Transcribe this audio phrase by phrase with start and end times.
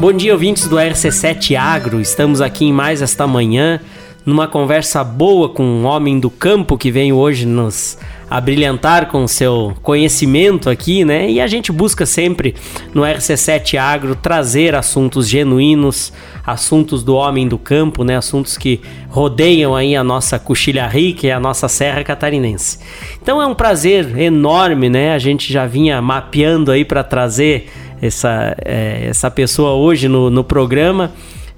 [0.00, 2.00] Bom dia, ouvintes do RC7 Agro.
[2.00, 3.78] Estamos aqui em mais esta manhã,
[4.24, 7.98] numa conversa boa com um homem do campo que vem hoje nos
[8.30, 11.30] abrilhantar com seu conhecimento aqui, né?
[11.30, 12.54] E a gente busca sempre
[12.94, 16.14] no RC7 Agro trazer assuntos genuínos,
[16.46, 18.16] assuntos do homem do campo, né?
[18.16, 18.80] Assuntos que
[19.10, 22.78] rodeiam aí a nossa Coxilha Rica e a nossa Serra Catarinense.
[23.20, 25.12] Então é um prazer enorme, né?
[25.12, 27.68] A gente já vinha mapeando aí para trazer
[28.00, 31.12] essa, é, essa pessoa hoje no, no programa.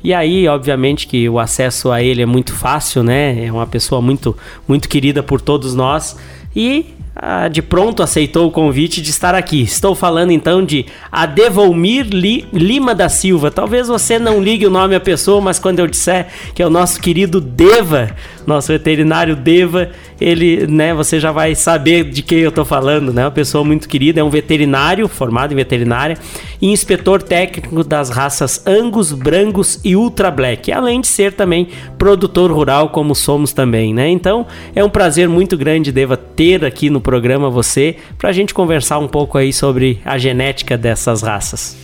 [0.04, 3.46] E aí, obviamente, que o acesso a ele é muito fácil, né?
[3.46, 6.16] É uma pessoa muito, muito querida por todos nós.
[6.54, 9.62] E ah, de pronto aceitou o convite de estar aqui.
[9.62, 13.50] Estou falando então de Adevolmir Li, Lima da Silva.
[13.50, 16.70] Talvez você não ligue o nome à pessoa, mas quando eu disser que é o
[16.70, 18.10] nosso querido Deva,
[18.46, 19.90] nosso veterinário Deva,
[20.22, 23.24] ele, né, você já vai saber de quem eu estou falando, né?
[23.24, 26.16] Uma pessoa muito querida, é um veterinário, formado em veterinária,
[26.60, 32.50] e inspetor técnico das raças Angus, Brangus e Ultra Black, além de ser também produtor
[32.52, 34.08] rural, como somos também, né?
[34.08, 38.54] Então, é um prazer muito grande, Deva, ter aqui no programa você, para a gente
[38.54, 41.76] conversar um pouco aí sobre a genética dessas raças.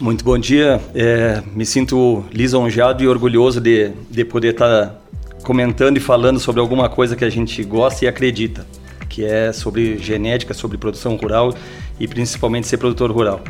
[0.00, 4.99] Muito bom dia, é, me sinto lisonjeado e orgulhoso de, de poder estar tá
[5.42, 8.66] comentando e falando sobre alguma coisa que a gente gosta e acredita,
[9.08, 11.54] que é sobre genética, sobre produção rural
[11.98, 13.40] e principalmente ser produtor rural.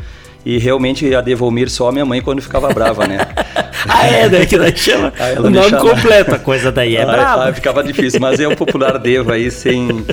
[0.43, 3.19] E realmente a Devolmir só minha mãe quando ficava brava, né?
[3.87, 4.45] ah, é, né?
[4.45, 5.89] Que daí chama o nome deixava...
[5.89, 7.49] completo, a coisa daí é ah, brava.
[7.49, 10.03] Ah, ficava difícil, mas é o popular Devo aí, sem,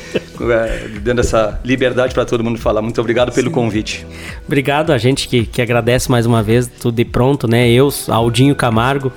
[0.40, 2.82] é, dando essa liberdade para todo mundo falar.
[2.82, 3.54] Muito obrigado pelo Sim.
[3.54, 4.06] convite.
[4.46, 7.66] Obrigado, a gente que, que agradece mais uma vez, tudo de pronto, né?
[7.70, 9.10] Eu, Aldinho Camargo,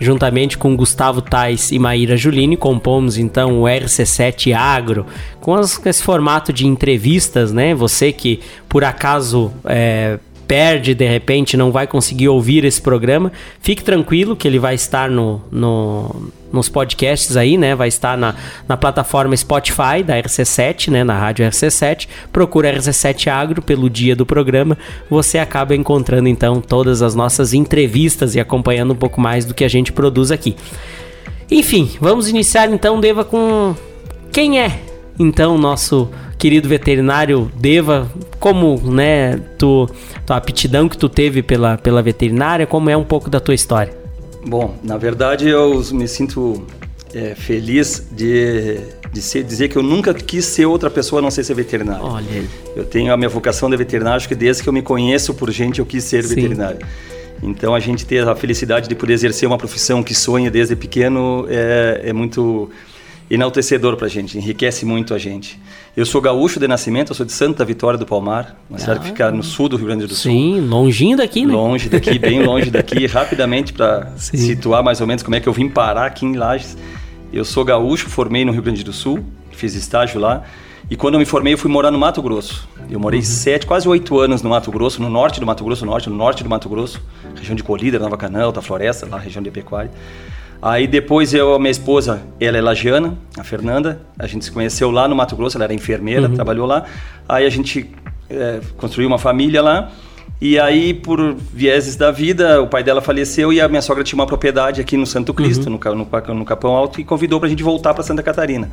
[0.00, 5.04] Juntamente com Gustavo Tais e Maíra Julini, compomos então o RC7 Agro,
[5.40, 7.74] com, as, com esse formato de entrevistas, né?
[7.74, 10.18] Você que por acaso é,
[10.50, 15.08] perde de repente, não vai conseguir ouvir esse programa, fique tranquilo que ele vai estar
[15.08, 17.76] no, no, nos podcasts aí, né?
[17.76, 18.34] Vai estar na,
[18.66, 21.04] na plataforma Spotify da RC7, né?
[21.04, 22.08] Na rádio RC7.
[22.32, 24.76] Procura RC7 Agro pelo dia do programa.
[25.08, 29.62] Você acaba encontrando então todas as nossas entrevistas e acompanhando um pouco mais do que
[29.62, 30.56] a gente produz aqui.
[31.48, 33.76] Enfim, vamos iniciar então, Deva, com
[34.32, 34.80] quem é
[35.20, 36.08] então nosso
[36.38, 39.86] querido veterinário Deva, como, né, tu,
[40.24, 43.92] tua aptidão que tu teve pela, pela veterinária, como é um pouco da tua história?
[44.46, 46.66] Bom, na verdade eu me sinto
[47.14, 48.78] é, feliz de,
[49.12, 52.02] de ser, dizer que eu nunca quis ser outra pessoa a não ser ser veterinário.
[52.02, 52.48] Olha aí.
[52.74, 55.50] Eu tenho a minha vocação de veterinário, acho que desde que eu me conheço por
[55.50, 56.34] gente eu quis ser Sim.
[56.34, 56.78] veterinário.
[57.42, 61.46] Então a gente ter a felicidade de poder exercer uma profissão que sonha desde pequeno
[61.50, 62.70] é, é muito
[63.30, 65.58] enaltecedor para a gente, enriquece muito a gente.
[65.96, 69.00] Eu sou gaúcho de nascimento, eu sou de Santa Vitória do Palmar, uma ah, cidade
[69.00, 70.32] que fica no sul do Rio Grande do Sul.
[70.32, 71.52] Sim, longinho daqui, né?
[71.52, 73.06] Longe daqui, bem longe daqui.
[73.08, 76.76] Rapidamente, para situar mais ou menos como é que eu vim parar aqui em Lages.
[77.32, 80.42] Eu sou gaúcho, formei no Rio Grande do Sul, fiz estágio lá.
[80.90, 82.68] E quando eu me formei, eu fui morar no Mato Grosso.
[82.90, 83.24] Eu morei uhum.
[83.24, 86.16] sete, quase oito anos no Mato Grosso, no norte do Mato Grosso, no norte, no
[86.16, 87.00] norte do Mato Grosso,
[87.36, 89.92] região de Colíder, Nova Canal, da Floresta, lá, região de Pecuária.
[90.62, 94.90] Aí depois eu, a minha esposa, ela é lagiana, a Fernanda, a gente se conheceu
[94.90, 96.34] lá no Mato Grosso, ela era enfermeira, uhum.
[96.34, 96.84] trabalhou lá.
[97.26, 97.90] Aí a gente
[98.28, 99.90] é, construiu uma família lá.
[100.40, 104.18] E aí, por vieses da vida, o pai dela faleceu e a minha sogra tinha
[104.18, 105.78] uma propriedade aqui no Santo Cristo, uhum.
[105.78, 108.70] no, no, no Capão Alto, e convidou para a gente voltar para Santa Catarina.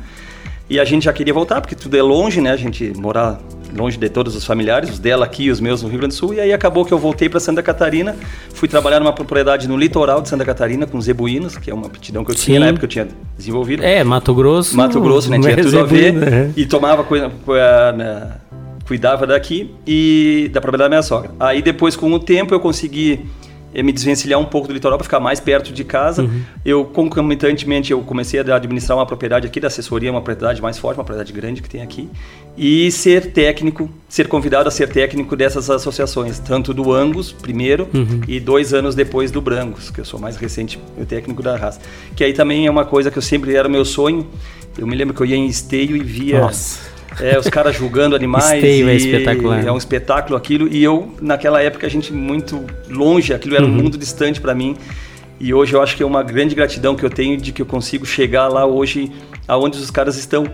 [0.70, 2.52] E a gente já queria voltar, porque tudo é longe, né?
[2.52, 3.38] A gente morar
[3.76, 6.18] longe de todos os familiares, os dela aqui e os meus no Rio Grande do
[6.18, 6.34] Sul.
[6.34, 8.16] E aí acabou que eu voltei para Santa Catarina,
[8.54, 12.24] fui trabalhar numa propriedade no litoral de Santa Catarina com zebuínos, que é uma aptidão
[12.24, 12.60] que eu tinha Sim.
[12.60, 13.82] na época que eu tinha desenvolvido.
[13.82, 14.76] É, Mato Grosso.
[14.76, 15.38] Mato Grosso, né?
[15.38, 16.12] Tinha tudo a ver.
[16.12, 16.52] Né?
[16.56, 17.28] E tomava coisa.
[17.96, 18.32] Né?
[18.86, 21.30] Cuidava daqui e da propriedade da minha sogra.
[21.38, 23.20] Aí depois, com o tempo, eu consegui
[23.74, 26.22] me desvencilhar um pouco do litoral para ficar mais perto de casa.
[26.22, 26.42] Uhum.
[26.64, 30.98] Eu, concomitantemente, eu comecei a administrar uma propriedade aqui da assessoria, uma propriedade mais forte,
[30.98, 32.08] uma propriedade grande que tem aqui.
[32.58, 38.20] E ser técnico, ser convidado a ser técnico dessas associações, tanto do Angus, primeiro, uhum.
[38.26, 41.80] e dois anos depois do Brangus, que eu sou mais recente, o técnico da raça.
[42.16, 44.26] Que aí também é uma coisa que eu sempre era meu sonho.
[44.76, 46.40] Eu me lembro que eu ia em esteio e via...
[46.40, 48.54] Nossa é, os caras julgando animais.
[48.54, 49.66] Esteio é espetacular.
[49.66, 50.68] É um espetáculo aquilo.
[50.68, 53.70] E eu, naquela época, a gente muito longe, aquilo era uhum.
[53.70, 54.76] um mundo distante para mim.
[55.40, 57.66] E hoje eu acho que é uma grande gratidão que eu tenho de que eu
[57.66, 59.12] consigo chegar lá hoje
[59.46, 60.44] aonde os caras estão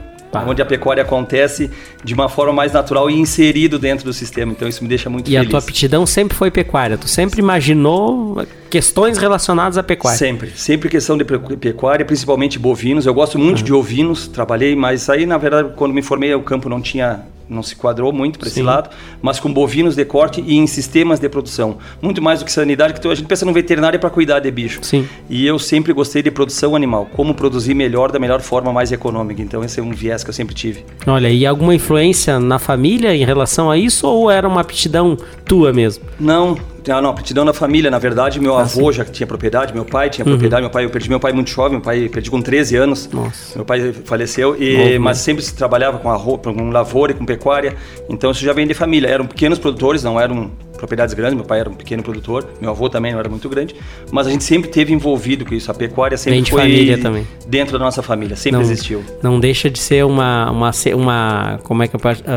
[0.40, 0.44] tá.
[0.46, 1.70] onde a pecuária acontece
[2.02, 4.52] de uma forma mais natural e inserido dentro do sistema.
[4.52, 5.44] Então isso me deixa muito e feliz.
[5.44, 6.98] E a tua aptidão sempre foi pecuária?
[6.98, 10.18] Tu sempre imaginou questões relacionadas à pecuária?
[10.18, 13.06] Sempre, sempre questão de pecuária, principalmente bovinos.
[13.06, 13.64] Eu gosto muito uhum.
[13.64, 17.62] de ovinos, trabalhei, mas aí na verdade quando me formei o campo não tinha não
[17.62, 21.28] se quadrou muito para esse lado, mas com bovinos de corte e em sistemas de
[21.28, 21.78] produção.
[22.00, 24.80] Muito mais do que sanidade, que a gente pensa no veterinário para cuidar de bicho.
[24.82, 25.06] Sim.
[25.28, 29.42] E eu sempre gostei de produção animal, como produzir melhor, da melhor forma, mais econômica.
[29.42, 30.84] Então esse é um viés que eu sempre tive.
[31.06, 35.72] Olha, e alguma influência na família em relação a isso ou era uma aptidão tua
[35.72, 36.04] mesmo?
[36.18, 36.56] Não,
[36.90, 37.90] ah, não, aptidão na família.
[37.90, 38.98] Na verdade, meu ah, avô sim.
[38.98, 40.32] já tinha propriedade, meu pai tinha uhum.
[40.32, 40.62] propriedade.
[40.62, 43.08] Meu pai, eu perdi meu pai muito jovem, meu pai perdi com 13 anos.
[43.12, 43.56] Nossa.
[43.56, 47.74] Meu pai faleceu, e, mas sempre se trabalhava com, arroz, com lavoura e com pecuária.
[48.08, 49.08] Então isso já vem de família.
[49.08, 51.34] Eram pequenos produtores, não eram propriedades grandes.
[51.34, 53.74] Meu pai era um pequeno produtor, meu avô também não era muito grande.
[54.10, 55.70] Mas a gente sempre teve envolvido com isso.
[55.70, 57.26] A pecuária sempre de foi família também.
[57.46, 59.04] dentro da nossa família, sempre não, existiu.
[59.22, 61.94] Não deixa de ser uma, uma, uma como é que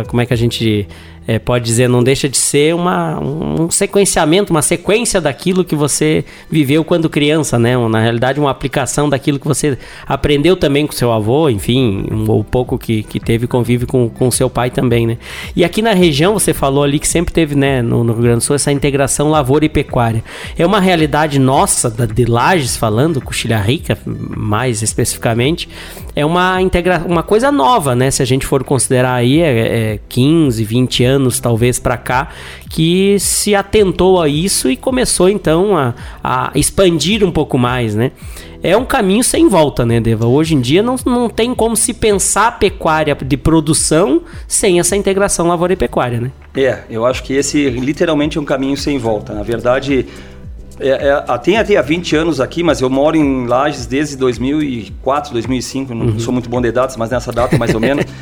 [0.07, 0.87] como é que a gente
[1.27, 6.23] é, pode dizer, não deixa de ser uma, um sequenciamento, uma sequência daquilo que você
[6.49, 7.77] viveu quando criança, né?
[7.89, 9.77] Na realidade, uma aplicação daquilo que você
[10.07, 14.31] aprendeu também com seu avô, enfim, um, ou pouco que, que teve convívio com, com
[14.31, 15.17] seu pai também, né?
[15.53, 18.37] E aqui na região, você falou ali que sempre teve, né, no, no Rio Grande
[18.37, 20.23] do Sul, essa integração lavoura e pecuária.
[20.57, 25.67] É uma realidade nossa, da, de Lages falando, Coxilha Rica, mais especificamente,
[26.17, 28.09] é uma, integra uma coisa nova, né?
[28.09, 32.29] Se a gente for considerar aí, é, é 15, 20 anos talvez para cá,
[32.71, 35.93] que se atentou a isso e começou então a,
[36.23, 38.11] a expandir um pouco mais, né?
[38.63, 40.25] é um caminho sem volta, né, Deva?
[40.25, 45.47] Hoje em dia não, não tem como se pensar pecuária de produção sem essa integração
[45.47, 46.31] lavoura e pecuária, né?
[46.55, 49.33] É, eu acho que esse literalmente é um caminho sem volta.
[49.33, 50.07] Na verdade,
[50.79, 55.33] é, é, tem até há 20 anos aqui, mas eu moro em Lages desde 2004,
[55.33, 55.93] 2005.
[55.93, 56.19] Não uhum.
[56.19, 58.05] sou muito bom de datas, mas nessa data mais ou menos.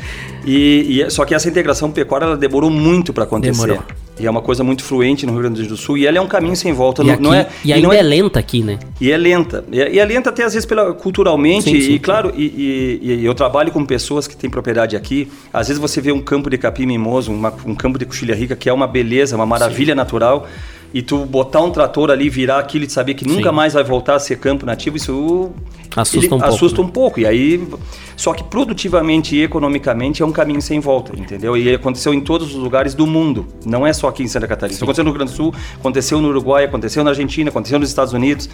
[0.48, 3.66] E, e, só que essa integração pecuária ela demorou muito para acontecer.
[3.66, 3.82] Demorou.
[4.16, 5.98] E é uma coisa muito fluente no Rio Grande do Sul.
[5.98, 7.02] E ela é um caminho sem volta.
[7.02, 8.78] E, não, aqui, não é, e ainda é, é, lenta aqui, né?
[9.00, 9.64] E é lenta.
[9.72, 11.64] E é, e é lenta até às vezes pela, culturalmente.
[11.64, 15.28] Sim, sim, e claro, e, e, eu trabalho com pessoas que têm propriedade aqui.
[15.52, 18.54] Às vezes você vê um campo de capim mimoso, uma, um campo de coxilha rica,
[18.54, 19.96] que é uma beleza, uma maravilha sim.
[19.96, 20.46] natural
[20.92, 23.54] e tu botar um trator ali, virar aquilo e saber que nunca Sim.
[23.54, 25.50] mais vai voltar a ser campo nativo, isso
[25.94, 26.54] assusta um pouco.
[26.54, 26.86] Assusta né?
[26.86, 27.20] um pouco.
[27.20, 27.68] E aí,
[28.16, 31.56] só que produtivamente e economicamente é um caminho sem volta, entendeu?
[31.56, 34.74] E aconteceu em todos os lugares do mundo, não é só aqui em Santa Catarina.
[34.74, 37.88] Isso aconteceu no Rio Grande do Sul, aconteceu no Uruguai, aconteceu na Argentina, aconteceu nos
[37.88, 38.48] Estados Unidos.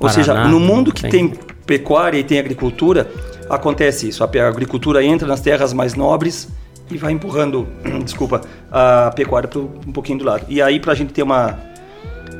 [0.00, 1.10] Ou Paraná, seja, no mundo que tem.
[1.10, 1.32] tem
[1.66, 3.10] pecuária e tem agricultura,
[3.50, 4.22] acontece isso.
[4.22, 6.48] A agricultura entra nas terras mais nobres
[6.90, 7.68] e vai empurrando,
[8.04, 8.40] desculpa,
[8.70, 10.44] a pecuária para um pouquinho do lado.
[10.48, 11.58] E aí, para a gente ter uma,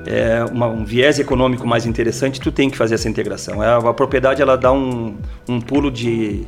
[0.06, 3.62] é, uma, um viés econômico mais interessante, tu tem que fazer essa integração.
[3.62, 5.17] É, a, propriedade ela dá um,
[5.49, 6.45] um pulo de,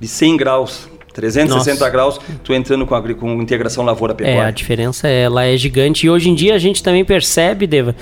[0.00, 1.90] de 100 graus 360 Nossa.
[1.90, 4.40] graus, tu entrando com, a, com integração lavoura-pecuária.
[4.40, 6.06] É, a diferença ela é gigante.
[6.06, 7.94] E hoje em dia a gente também percebe, Deva,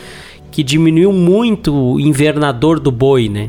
[0.61, 3.49] que diminuiu muito o invernador do boi, né?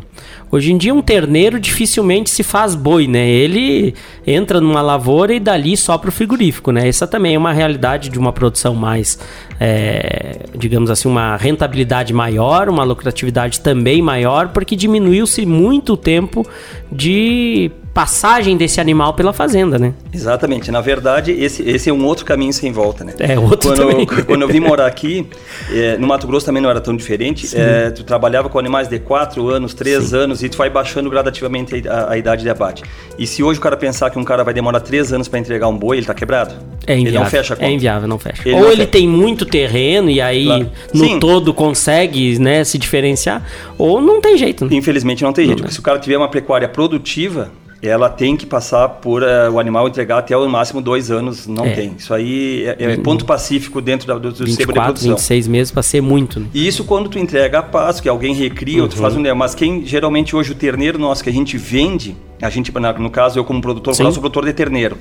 [0.49, 3.29] Hoje em dia um terneiro dificilmente se faz boi, né?
[3.29, 3.93] Ele
[4.25, 6.87] entra numa lavoura e dali só para o frigorífico, né?
[6.87, 9.19] Essa também é uma realidade de uma produção mais,
[9.59, 16.47] é, digamos assim, uma rentabilidade maior, uma lucratividade também maior, porque diminuiu-se muito o tempo
[16.89, 19.93] de passagem desse animal pela fazenda, né?
[20.13, 20.71] Exatamente.
[20.71, 23.13] Na verdade, esse, esse é um outro caminho sem volta, né?
[23.19, 24.07] É, outro quando, também.
[24.09, 25.27] Eu, quando eu vim morar aqui,
[25.71, 27.47] é, no Mato Grosso também não era tão diferente.
[27.55, 30.15] É, tu trabalhava com animais de 4 anos, 3 Sim.
[30.15, 32.83] anos e tu vai baixando gradativamente a, a, idade de abate.
[33.19, 35.67] E se hoje o cara pensar que um cara vai demorar 3 anos para entregar
[35.67, 36.55] um boi, ele tá quebrado?
[36.88, 37.07] É inviável.
[37.07, 37.69] Ele não fecha a conta.
[37.69, 38.41] É inviável, não fecha.
[38.45, 38.91] Ele ou não ele fecha.
[38.91, 40.71] tem muito terreno e aí claro.
[40.93, 41.19] no Sim.
[41.19, 43.45] todo consegue né, se diferenciar,
[43.77, 44.65] ou não tem jeito.
[44.65, 44.75] Né?
[44.75, 48.45] Infelizmente não tem jeito, porque se o cara tiver uma pecuária produtiva, ela tem que
[48.45, 51.73] passar por uh, o animal entregar até o máximo dois anos, não é.
[51.73, 51.95] tem.
[51.97, 55.09] Isso aí é, é, ponto pacífico dentro do, do 24, sistema de produção.
[55.11, 56.39] 26 meses para ser muito.
[56.39, 56.47] Né?
[56.53, 58.91] E isso quando tu entrega a passo, que alguém recria uhum.
[58.91, 59.35] faz um...
[59.35, 63.39] Mas quem, geralmente hoje o terneiro nosso que a gente vende, a gente, no caso
[63.39, 64.97] eu como produtor, eu sou produtor de terneiro.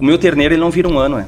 [0.00, 1.24] O meu terneiro ele não vira um ano,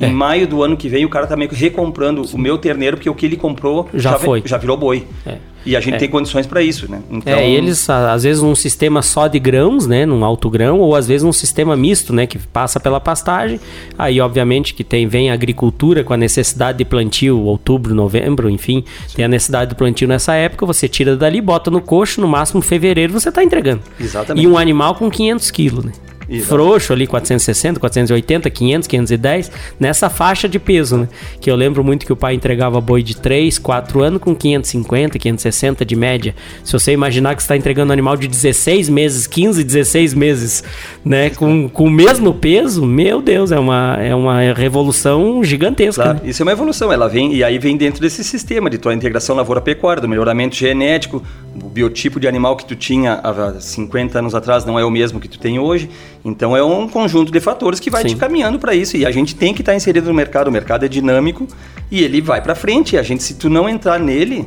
[0.00, 0.06] é.
[0.06, 0.12] Em é.
[0.12, 2.36] maio do ano que vem, o cara tá meio que recomprando Sim.
[2.36, 4.42] o meu terneiro, porque o que ele comprou já, já foi.
[4.44, 5.04] já virou boi.
[5.24, 5.36] É.
[5.66, 5.98] E a gente é.
[5.98, 7.02] tem condições para isso, né?
[7.10, 7.32] Então...
[7.32, 10.06] É, eles, às vezes, num sistema só de grãos, né?
[10.06, 12.24] Num alto grão, ou às vezes num sistema misto, né?
[12.24, 13.58] Que passa pela pastagem.
[13.98, 18.84] Aí, obviamente, que tem, vem a agricultura com a necessidade de plantio, outubro, novembro, enfim.
[19.08, 19.16] Sim.
[19.16, 22.62] Tem a necessidade de plantio nessa época, você tira dali, bota no coxo, no máximo
[22.62, 23.82] fevereiro você está entregando.
[23.98, 24.44] Exatamente.
[24.44, 25.92] E um animal com 500 quilos, né?
[26.28, 26.48] Exato.
[26.48, 31.08] frouxo ali, 460, 480, 500, 510, nessa faixa de peso, né?
[31.40, 35.18] Que eu lembro muito que o pai entregava boi de 3, 4 anos com 550,
[35.18, 36.34] 560 de média.
[36.64, 40.64] Se você imaginar que você está entregando um animal de 16 meses, 15, 16 meses,
[41.04, 41.30] né?
[41.30, 46.02] Com, com o mesmo peso, meu Deus, é uma, é uma revolução gigantesca.
[46.02, 46.30] Claro, né?
[46.30, 49.36] Isso é uma evolução, ela vem, e aí vem dentro desse sistema de tua integração
[49.36, 51.22] lavoura-pecuária, do melhoramento genético,
[51.62, 55.20] o biotipo de animal que tu tinha há 50 anos atrás não é o mesmo
[55.20, 55.88] que tu tem hoje,
[56.26, 58.08] Então é um conjunto de fatores que vai Sim.
[58.08, 60.48] te caminhando para isso e a gente tem que estar tá inserido no mercado.
[60.48, 61.46] O mercado é dinâmico
[61.88, 62.96] e ele vai para frente.
[62.96, 64.44] E a gente, se tu não entrar nele,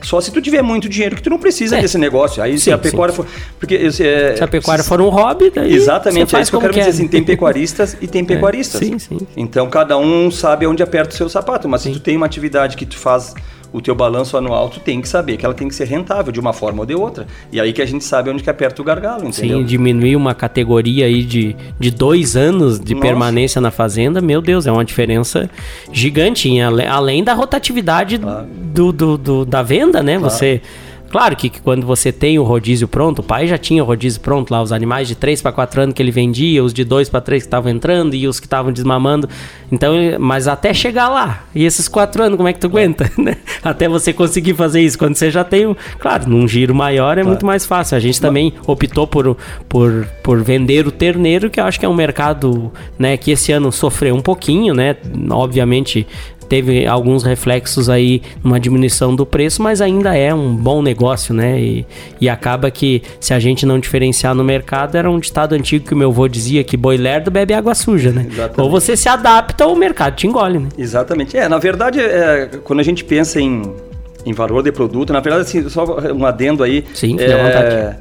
[0.00, 1.80] só se tu tiver muito dinheiro, que tu não precisa é.
[1.80, 2.40] desse negócio.
[2.40, 3.22] Aí sim, se a pecuária sim.
[3.22, 3.26] for.
[3.58, 5.74] Porque, é, se a pecuária for um hobby, daí.
[5.74, 6.80] Exatamente, é isso que eu quero quer.
[6.86, 8.80] dizer assim: tem pecuaristas e tem é, pecuaristas.
[8.80, 9.18] É, sim, sim.
[9.36, 11.68] Então cada um sabe onde aperta o seu sapato.
[11.68, 11.92] Mas sim.
[11.92, 13.34] se tu tem uma atividade que tu faz
[13.72, 16.40] o teu balanço anual, tu tem que saber que ela tem que ser rentável de
[16.40, 17.26] uma forma ou de outra.
[17.52, 19.58] E aí que a gente sabe onde que aperta o gargalo, entendeu?
[19.58, 23.06] Sim, diminuir uma categoria aí de, de dois anos de Nossa.
[23.06, 25.50] permanência na fazenda, meu Deus, é uma diferença
[25.92, 28.46] gigante, além da rotatividade claro.
[28.46, 30.18] do, do, do, da venda, né?
[30.18, 30.30] Claro.
[30.30, 30.62] Você
[31.10, 34.20] Claro que, que, quando você tem o rodízio pronto, o pai já tinha o rodízio
[34.20, 37.08] pronto lá, os animais de 3 para 4 anos que ele vendia, os de 2
[37.08, 39.28] para 3 que estavam entrando e os que estavam desmamando.
[39.72, 43.36] Então, mas até chegar lá, e esses 4 anos, como é que tu aguenta, né?
[43.62, 47.22] Até você conseguir fazer isso, quando você já tem, o, claro, num giro maior é
[47.22, 47.28] claro.
[47.28, 47.96] muito mais fácil.
[47.96, 49.36] A gente também optou por,
[49.68, 53.50] por, por vender o terneiro, que eu acho que é um mercado, né, que esse
[53.50, 54.96] ano sofreu um pouquinho, né?
[55.30, 56.06] Obviamente,
[56.48, 61.60] teve alguns reflexos aí numa diminuição do preço, mas ainda é um bom negócio, né?
[61.60, 61.86] E,
[62.20, 65.94] e acaba que se a gente não diferenciar no mercado, era um ditado antigo que
[65.94, 68.26] o meu avô dizia que boi lerdo bebe água suja, né?
[68.28, 68.60] Exatamente.
[68.60, 70.68] Ou você se adapta ou o mercado te engole, né?
[70.78, 71.36] Exatamente.
[71.36, 73.62] É, na verdade, é, quando a gente pensa em,
[74.24, 76.84] em valor de produto, na verdade, assim, só um adendo aí.
[76.94, 77.96] Sim, é, à vontade.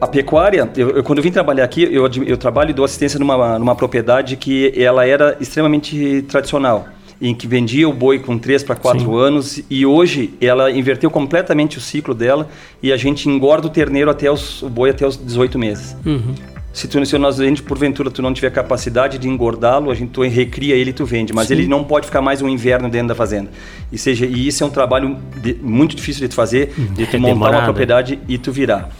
[0.00, 3.18] A pecuária, eu, eu, quando eu vim trabalhar aqui, eu, eu trabalho e dou assistência
[3.18, 6.88] numa, numa propriedade que ela era extremamente tradicional
[7.24, 11.78] em que vendia o boi com 3 para 4 anos e hoje ela inverteu completamente
[11.78, 12.50] o ciclo dela
[12.82, 15.96] e a gente engorda o terneiro até os, o boi até os 18 meses.
[16.04, 16.34] Uhum.
[16.70, 20.10] Se, tu, se nós, a gente, porventura, tu não tiver capacidade de engordá-lo, a gente
[20.10, 21.32] tu recria ele e tu vende.
[21.32, 21.54] Mas Sim.
[21.54, 23.48] ele não pode ficar mais um inverno dentro da fazenda.
[23.90, 26.92] E, seja, e isso é um trabalho de, muito difícil de tu fazer, uhum.
[26.92, 27.56] de tu é montar demorado.
[27.56, 28.90] uma propriedade e tu virar.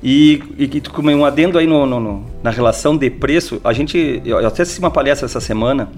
[0.00, 4.22] E, e, e um adendo aí no, no, no, na relação de preço, a gente,
[4.24, 5.88] eu até assisti uma palestra essa semana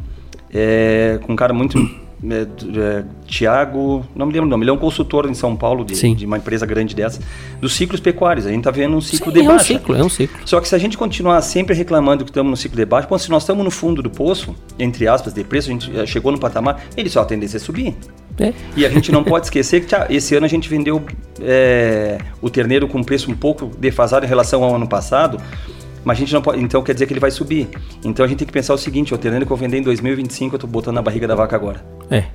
[0.56, 1.78] é, com um cara muito.
[2.24, 2.46] É,
[2.80, 6.14] é, Tiago, não me lembro o nome, ele é um consultor em São Paulo de,
[6.14, 7.20] de, uma empresa grande dessa,
[7.60, 8.46] dos ciclos pecuários.
[8.46, 9.72] A gente está vendo um ciclo Sim, de baixa.
[9.74, 10.38] É um ciclo, é um ciclo.
[10.46, 13.18] Só que se a gente continuar sempre reclamando que estamos no ciclo de baixa, bom,
[13.18, 16.38] se nós estamos no fundo do poço, entre aspas, de preço, a gente chegou no
[16.38, 17.94] patamar, ele só a tendência a subir.
[18.38, 18.52] É.
[18.76, 21.02] E a gente não pode esquecer que tchau, esse ano a gente vendeu
[21.40, 25.38] é, o terneiro com preço um pouco defasado em relação ao ano passado,
[26.06, 26.62] mas a gente não pode.
[26.62, 27.68] Então quer dizer que ele vai subir.
[28.04, 30.54] Então a gente tem que pensar o seguinte: o terreno que eu vender em 2025,
[30.54, 31.84] eu tô botando na barriga da vaca agora.
[32.08, 32.26] É.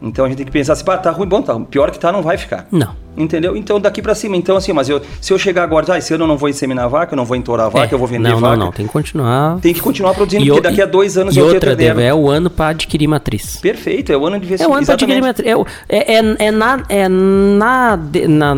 [0.00, 1.58] Então a gente tem que pensar assim, pá, tá ruim, bom, tá.
[1.58, 2.68] Pior que tá, não vai ficar.
[2.70, 2.94] Não.
[3.16, 3.56] Entendeu?
[3.56, 6.24] Então daqui para cima, então assim, mas eu, se eu chegar agora, ah, esse ano
[6.24, 7.94] eu não vou inseminar a vaca, eu não vou entourar a vaca, é.
[7.94, 8.56] eu vou vender não, vaca.
[8.56, 9.58] Não, não, tem que continuar.
[9.58, 12.14] Tem que continuar produzindo, e porque daqui a dois anos e eu outra, Deve, é
[12.14, 13.56] o ano para adquirir matriz.
[13.56, 14.70] Perfeito, é o ano de investimento.
[14.70, 15.48] É o ano para adquirir matriz.
[15.88, 18.54] É, é, é, é, na, é na, na,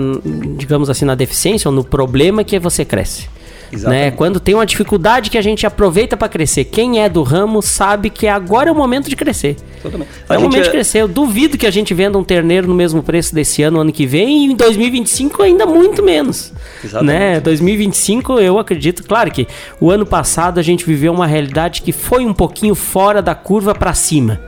[0.57, 3.38] digamos assim, na deficiência ou no problema que você cresce.
[3.73, 4.11] Né?
[4.11, 6.65] Quando tem uma dificuldade que a gente aproveita para crescer.
[6.65, 9.57] Quem é do ramo sabe que agora é o momento de crescer.
[9.83, 10.11] Totalmente.
[10.29, 10.63] É o momento é...
[10.63, 11.03] de crescer.
[11.03, 14.07] Eu duvido que a gente venda um terneiro no mesmo preço desse ano, ano que
[14.07, 16.53] vem, e em 2025 ainda muito menos.
[16.83, 17.19] Exatamente.
[17.19, 17.41] Né?
[17.41, 19.47] 2025 eu acredito, claro que
[19.81, 23.75] o ano passado a gente viveu uma realidade que foi um pouquinho fora da curva
[23.75, 24.41] para cima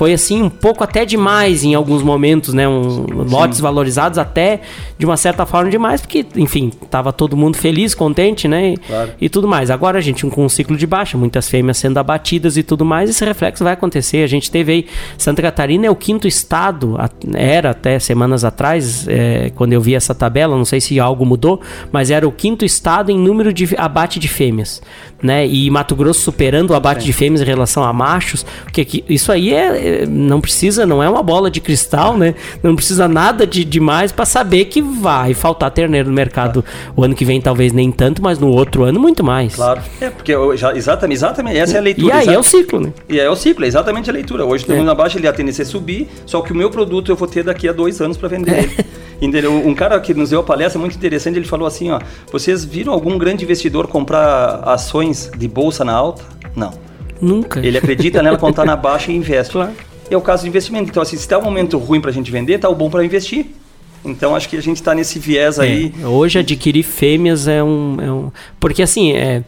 [0.00, 2.66] foi assim um pouco até demais em alguns momentos, né?
[2.66, 4.62] Um, lotes valorizados até
[4.96, 8.76] de uma certa forma demais, porque, enfim, tava todo mundo feliz, contente, né?
[8.86, 9.10] Claro.
[9.20, 9.70] E tudo mais.
[9.70, 13.10] Agora a gente com um ciclo de baixa, muitas fêmeas sendo abatidas e tudo mais,
[13.10, 14.24] esse reflexo vai acontecer.
[14.24, 14.86] A gente teve aí
[15.18, 16.96] Santa Catarina é o quinto estado,
[17.34, 21.60] era até semanas atrás, é, quando eu vi essa tabela, não sei se algo mudou,
[21.92, 24.80] mas era o quinto estado em número de abate de fêmeas,
[25.22, 25.46] né?
[25.46, 27.04] E Mato Grosso superando o abate é.
[27.04, 31.22] de fêmeas em relação a machos, porque isso aí é não precisa, não é uma
[31.22, 32.34] bola de cristal, né?
[32.62, 36.64] Não precisa nada de demais para saber que vai faltar terneiro no mercado
[36.96, 39.54] o ano que vem, talvez nem tanto, mas no outro ano muito mais.
[39.54, 39.80] Claro.
[40.00, 42.14] É, porque já, exatamente, exatamente, essa é a leitura.
[42.14, 42.92] E aí é o ciclo, né?
[43.08, 44.44] E aí é o ciclo, é exatamente a leitura.
[44.44, 44.86] Hoje estamos é.
[44.86, 47.44] na baixa, ele a tendência a subir, só que o meu produto eu vou ter
[47.44, 48.84] daqui a dois anos para vender é.
[49.20, 49.54] Entendeu?
[49.54, 52.00] Um cara que nos deu a palestra muito interessante, ele falou assim, ó,
[52.32, 56.22] vocês viram algum grande investidor comprar ações de bolsa na alta?
[56.54, 56.72] Não.
[57.20, 57.60] Nunca.
[57.60, 59.52] Ele acredita nela quando está na baixa e investe.
[59.52, 59.72] Claro.
[60.10, 60.90] É o caso de investimento.
[60.90, 63.04] Então, assim, se está um momento ruim para a gente vender, está o bom para
[63.04, 63.46] investir.
[64.04, 65.62] Então, acho que a gente está nesse viés é.
[65.62, 65.94] aí.
[66.02, 68.32] Hoje, adquirir fêmeas é um, é um.
[68.58, 69.44] Porque, assim, é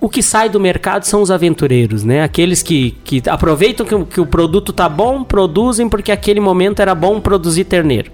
[0.00, 2.22] o que sai do mercado são os aventureiros, né?
[2.22, 6.94] Aqueles que, que aproveitam que, que, o produto tá bom, produzem porque aquele momento era
[6.94, 8.10] bom produzir terneiro.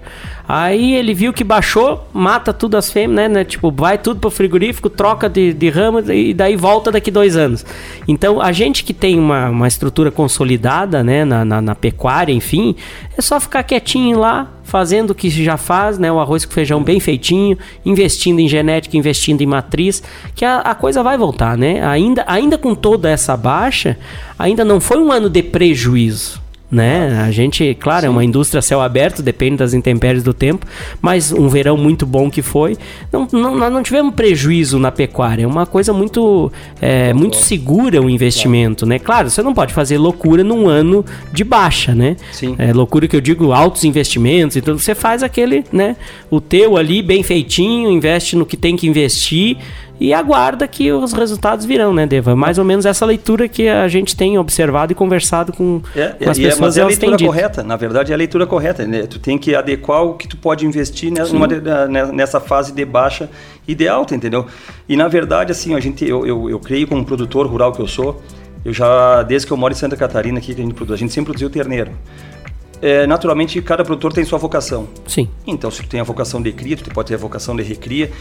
[0.47, 3.43] Aí ele viu que baixou, mata tudo as fêmeas, né, né?
[3.43, 7.63] Tipo, vai tudo pro frigorífico, troca de, de ramo e daí volta daqui dois anos.
[8.07, 12.75] Então, a gente que tem uma, uma estrutura consolidada, né, na, na, na pecuária, enfim,
[13.17, 16.11] é só ficar quietinho lá, fazendo o que já faz, né?
[16.11, 20.03] O arroz com feijão bem feitinho, investindo em genética, investindo em matriz,
[20.35, 21.81] que a, a coisa vai voltar, né?
[21.87, 23.97] Ainda, ainda com toda essa baixa,
[24.37, 26.43] ainda não foi um ano de prejuízo
[26.75, 27.23] né?
[27.25, 28.07] A gente, claro, Sim.
[28.07, 30.65] é uma indústria céu aberto, depende das intempéries do tempo,
[31.01, 32.77] mas um verão muito bom que foi.
[33.11, 36.51] Não, não, nós não tivemos prejuízo na pecuária, é uma coisa muito,
[36.81, 38.89] é, muito segura o investimento, claro.
[38.89, 38.99] né?
[38.99, 42.17] Claro, você não pode fazer loucura num ano de baixa, né?
[42.33, 42.55] Sim.
[42.57, 45.95] É, loucura que eu digo, altos investimentos, então você faz aquele, né?
[46.29, 49.57] O teu ali bem feitinho, investe no que tem que investir
[49.99, 52.35] e aguarda que os resultados virão, né, Deva?
[52.35, 56.29] Mais ou menos essa leitura que a gente tem observado e conversado com, é, com
[56.29, 56.59] as é, pessoas.
[56.59, 58.85] Mas é a leitura correta, na verdade é a leitura correta.
[58.85, 59.07] Né?
[59.07, 61.47] Tu tem que adequar o que tu pode investir numa,
[62.11, 63.29] nessa fase de baixa
[63.67, 64.45] e de alta, entendeu?
[64.87, 67.87] E na verdade, assim, a gente, eu, eu, eu creio como produtor rural que eu
[67.87, 68.21] sou,
[68.63, 70.99] eu já, desde que eu moro em Santa Catarina, aqui que a gente produz, a
[70.99, 71.91] gente sempre produziu terneiro
[72.81, 74.87] é, naturalmente cada produtor tem sua vocação.
[75.07, 75.27] Sim.
[75.45, 78.11] Então, se tu tem a vocação de cria, tu pode ter a vocação de recria.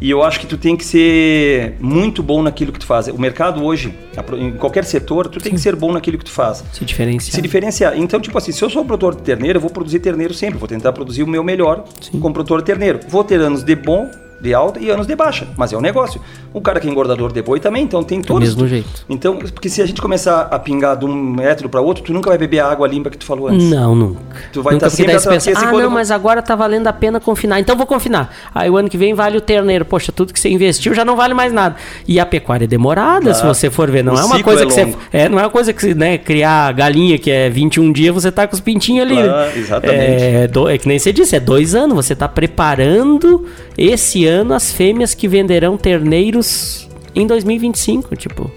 [0.00, 3.06] E eu acho que tu tem que ser muito bom naquilo que tu faz.
[3.08, 3.94] O mercado hoje,
[4.38, 5.44] em qualquer setor, tu Sim.
[5.44, 6.64] tem que ser bom naquilo que tu faz.
[6.72, 7.34] Se diferenciar.
[7.34, 7.98] Se diferenciar.
[7.98, 10.58] Então, tipo assim, se eu sou produtor de terneiro, eu vou produzir terneiro sempre.
[10.58, 12.18] Vou tentar produzir o meu melhor Sim.
[12.20, 13.00] como produtor de terneiro.
[13.08, 14.10] Vou ter anos de bom
[14.44, 16.20] de alta e anos de baixa, mas é um negócio.
[16.52, 18.54] O cara que é engordador de boi também, então tem todos.
[18.54, 19.04] Do mesmo jeito.
[19.08, 22.28] Então, porque se a gente começar a pingar de um método para outro, tu nunca
[22.28, 23.68] vai beber a água limpa que tu falou antes.
[23.68, 24.20] Não, nunca.
[24.52, 27.58] Tu vai estar tá sempre pensa, Ah, não, mas agora tá valendo a pena confinar.
[27.58, 28.32] Então vou confinar.
[28.54, 29.84] Aí o ano que vem vale o terneiro.
[29.84, 31.76] Poxa, tudo que você investiu já não vale mais nada.
[32.06, 34.72] E a pecuária é demorada, se você for ver, não é uma coisa é que
[34.72, 38.30] você é, não é uma coisa que né, criar galinha que é 21 dias, você
[38.30, 39.22] tá com os pintinhos ali.
[39.22, 40.22] Claro, exatamente.
[40.22, 43.46] É, do, é que nem você disse, é dois anos, você tá preparando
[43.76, 48.50] esse ano as fêmeas que venderão terneiros em 2025, tipo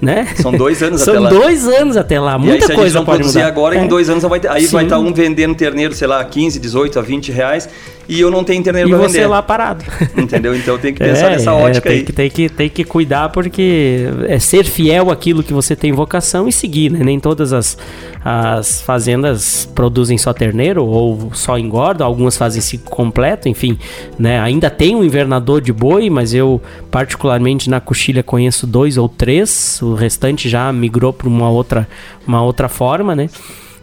[0.00, 0.26] né?
[0.36, 1.30] São dois anos São até lá.
[1.30, 2.38] São dois anos até lá.
[2.38, 3.48] Muita e aí, se coisa a gente não pode produzir mudar.
[3.48, 3.84] agora, é.
[3.84, 4.72] em dois anos vai ter, aí Sim.
[4.72, 7.68] vai estar um vendendo terneiro, sei lá, 15, 18 a 20 reais
[8.08, 9.10] e eu não tenho terneiro para vender.
[9.10, 9.84] E você lá parado.
[10.16, 10.54] Entendeu?
[10.56, 12.04] Então tem que pensar é, nessa ótica é, tem aí.
[12.04, 16.48] Que, tem, que, tem que cuidar porque é ser fiel àquilo que você tem vocação
[16.48, 17.00] e seguir, né?
[17.04, 17.76] Nem todas as,
[18.22, 23.78] as fazendas produzem só terneiro ou só engorda, algumas fazem ciclo completo, enfim,
[24.18, 24.38] né?
[24.40, 29.80] Ainda tem um invernador de boi, mas eu particularmente na coxilha conheço dois ou três,
[29.82, 31.88] o restante já migrou para uma outra,
[32.26, 33.30] uma outra forma, né?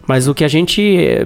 [0.06, 0.82] Mas o que a gente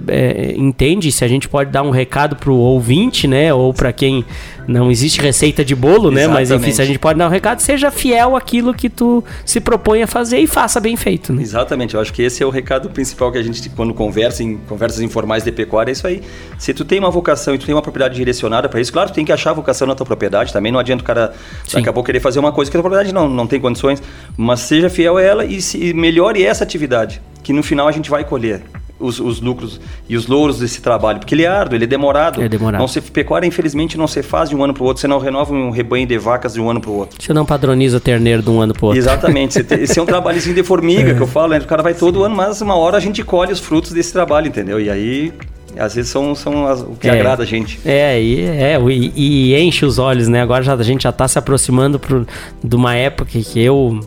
[0.09, 3.55] é, entende, se a gente pode dar um recado para o ouvinte, né?
[3.55, 4.25] Ou para quem
[4.67, 6.27] não existe receita de bolo, né?
[6.27, 9.61] Mas enfim, se a gente pode dar um recado, seja fiel àquilo que tu se
[9.61, 11.33] propõe a fazer e faça bem feito.
[11.33, 11.43] Né?
[11.43, 11.95] Exatamente.
[11.95, 15.01] Eu acho que esse é o recado principal que a gente, quando conversa em conversas
[15.01, 16.23] informais de pecuária, é isso aí.
[16.59, 19.15] Se tu tem uma vocação e tu tem uma propriedade direcionada para isso, claro, tu
[19.15, 20.53] tem que achar a vocação na tua propriedade.
[20.53, 21.33] Também não adianta o cara
[21.67, 21.79] Sim.
[21.79, 24.03] daqui a pouco querer fazer uma coisa que a tua propriedade não, não tem condições.
[24.37, 27.93] Mas seja fiel a ela e, se, e melhore essa atividade que no final a
[27.93, 28.63] gente vai colher
[29.03, 32.43] os, os, lucros e os louros desse trabalho, porque ele é árduo, ele é demorado.
[32.43, 32.81] É demorado.
[32.81, 35.19] Não se, pecuária, infelizmente, não se faz de um ano para o outro, você não
[35.19, 37.21] renova um rebanho de vacas de um ano para o outro.
[37.21, 38.99] Você não padroniza terneiro de um ano para o outro.
[38.99, 39.65] Exatamente.
[39.81, 41.15] esse é um trabalhozinho de formiga é.
[41.15, 41.59] que eu falo, né?
[41.59, 44.47] o cara vai todo ano, mas uma hora a gente colhe os frutos desse trabalho,
[44.47, 44.81] entendeu?
[44.81, 45.33] E aí
[45.77, 47.81] às vezes são, são as, o que é, agrada a gente.
[47.85, 50.43] É, e, é e, e, enche os olhos, né?
[50.43, 52.27] Agora já, a gente já está se aproximando pro,
[52.63, 54.01] de uma época que eu.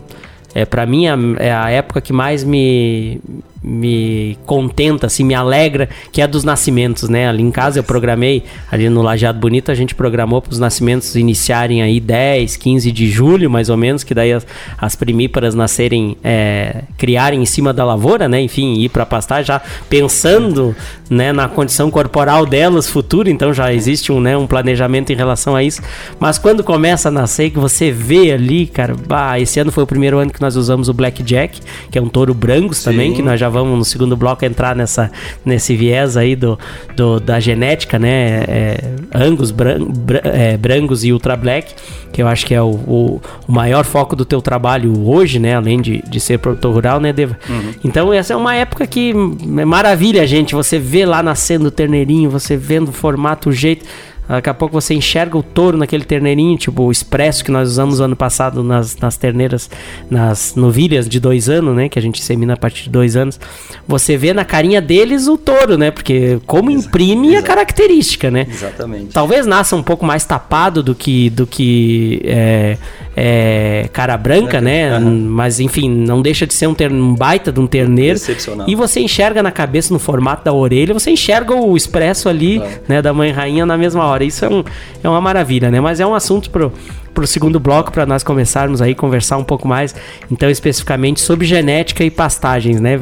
[0.54, 1.06] É, para mim,
[1.38, 3.20] é a época que mais me,
[3.66, 7.28] me contenta, assim, me alegra, que é dos nascimentos, né?
[7.28, 11.16] Ali em casa eu programei, ali no Lajeado Bonito, a gente programou para os nascimentos
[11.16, 14.46] iniciarem aí 10, 15 de julho, mais ou menos, que daí as,
[14.78, 18.40] as primíparas nascerem, é, criarem em cima da lavoura, né?
[18.40, 20.76] Enfim, ir para pastar já pensando,
[21.10, 25.56] né, na condição corporal delas futuro, então já existe um, né, um planejamento em relação
[25.56, 25.82] a isso.
[26.20, 29.88] Mas quando começa a nascer, que você vê ali, cara, bah, esse ano foi o
[29.88, 33.40] primeiro ano que nós usamos o Blackjack, que é um touro brancos também, que nós
[33.40, 35.10] já vamos no segundo bloco entrar nessa,
[35.46, 36.60] nesse viés aí do,
[36.94, 38.44] do da genética, né?
[38.48, 38.80] É,
[39.14, 41.74] Angus, bran, bran, é, Brangos e Ultra Black,
[42.12, 45.56] que eu acho que é o, o, o, maior foco do teu trabalho hoje, né?
[45.56, 47.38] Além de, de ser produtor rural, né, Deva?
[47.48, 47.74] Uhum.
[47.84, 50.54] Então essa é uma época que é maravilha, gente.
[50.54, 53.86] Você vê lá nascendo o terneirinho, você vendo o formato, o jeito.
[54.28, 58.02] Daqui a pouco você enxerga o touro naquele terneirinho, tipo o expresso que nós usamos
[58.02, 59.70] ano passado nas, nas terneiras,
[60.10, 61.90] nas novilhas de dois anos, né?
[61.90, 63.40] Que a gente semina a partir de dois anos.
[63.88, 65.92] Você vê na carinha deles o touro, né?
[65.92, 67.44] Porque como imprime Exato.
[67.44, 68.48] a característica, né?
[68.50, 69.14] Exatamente.
[69.14, 72.78] Talvez nasça um pouco mais tapado do que, do que é,
[73.16, 74.98] é, cara branca, né?
[74.98, 75.28] Uhum.
[75.30, 78.20] Mas enfim, não deixa de ser um, ter, um baita de um terneiro.
[78.68, 82.68] E você enxerga na cabeça, no formato da orelha, você enxerga o expresso ali, uhum.
[82.88, 83.02] né?
[83.02, 84.24] Da mãe rainha na mesma hora.
[84.24, 84.64] Isso é, um,
[85.04, 85.80] é uma maravilha, né?
[85.80, 86.74] Mas é um assunto pro,
[87.14, 89.96] pro segundo bloco para nós começarmos aí conversar um pouco mais,
[90.30, 93.00] então especificamente sobre genética e pastagens, né?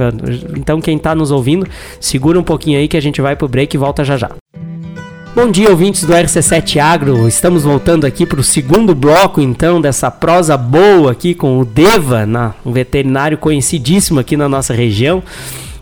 [0.55, 1.67] Então quem está nos ouvindo,
[1.99, 4.42] segura um pouquinho aí que a gente vai pro break e volta já já.
[5.35, 7.27] Bom dia, ouvintes do RC7 Agro.
[7.27, 12.23] Estamos voltando aqui para o segundo bloco, então, dessa prosa boa aqui com o Deva,
[12.63, 15.23] um veterinário conhecidíssimo aqui na nossa região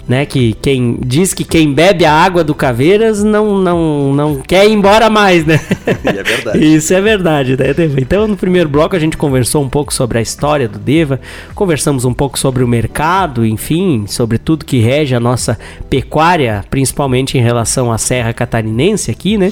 [0.08, 0.26] né?
[0.26, 4.74] Que quem diz que quem bebe a água do Caveiras não, não, não quer ir
[4.74, 5.60] embora mais, né?
[6.04, 6.76] É verdade.
[6.76, 8.00] Isso é verdade, né, Deva?
[8.00, 11.20] Então, no primeiro bloco a gente conversou um pouco sobre a história do Deva,
[11.56, 15.58] conversamos um pouco sobre o mercado, enfim, sobre tudo que rege a nossa
[15.90, 19.52] pecuária, principalmente em relação à Serra Catarinense aqui, né?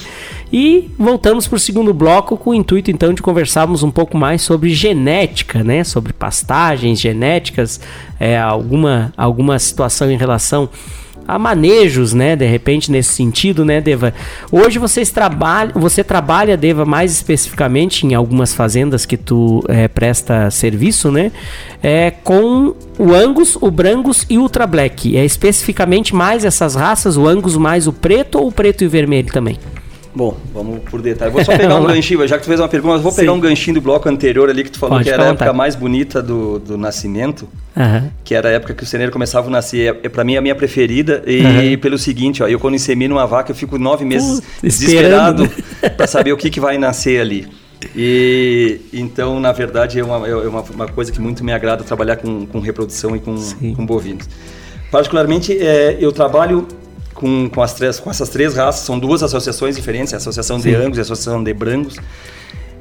[0.51, 4.41] E voltamos para o segundo bloco com o intuito então de conversarmos um pouco mais
[4.41, 5.83] sobre genética, né?
[5.83, 7.79] Sobre pastagens genéticas,
[8.19, 10.38] é, alguma, alguma situação em relação
[11.29, 12.35] a manejos, né?
[12.35, 14.13] De repente nesse sentido, né, Deva?
[14.51, 20.49] Hoje vocês trabalham, você trabalha, Deva, mais especificamente em algumas fazendas que tu é, presta
[20.49, 21.31] serviço, né?
[21.83, 25.15] É, com o Angus, o Brangus e o Ultra Black.
[25.15, 28.89] É especificamente mais essas raças, o Angus mais o preto ou o preto e o
[28.89, 29.59] vermelho também?
[30.13, 31.31] Bom, vamos por detalhe.
[31.31, 33.37] Vou só pegar um ganchinho, já que tu fez uma pergunta, eu vou pegar Sim.
[33.37, 35.75] um ganchinho do bloco anterior ali que tu falou Pode, que era a época mais
[35.75, 38.09] bonita do, do nascimento, uhum.
[38.23, 39.95] que era a época que o ceneiro começava a nascer.
[39.95, 41.79] É, é para mim a minha preferida e uhum.
[41.79, 45.43] pelo seguinte, ó, eu quando insemino uma vaca eu fico nove meses desesperado
[45.81, 45.89] né?
[45.89, 47.47] para saber o que, que vai nascer ali.
[47.95, 52.17] E então, na verdade, é uma, é uma, uma, coisa que muito me agrada trabalhar
[52.17, 53.35] com, com reprodução e com,
[53.75, 54.27] com bovinos.
[54.91, 56.67] Particularmente, é, eu trabalho
[57.19, 60.69] com, com, as três, com essas três raças, são duas associações diferentes, a Associação Sim.
[60.69, 61.97] de Angus e a Associação de Brangos.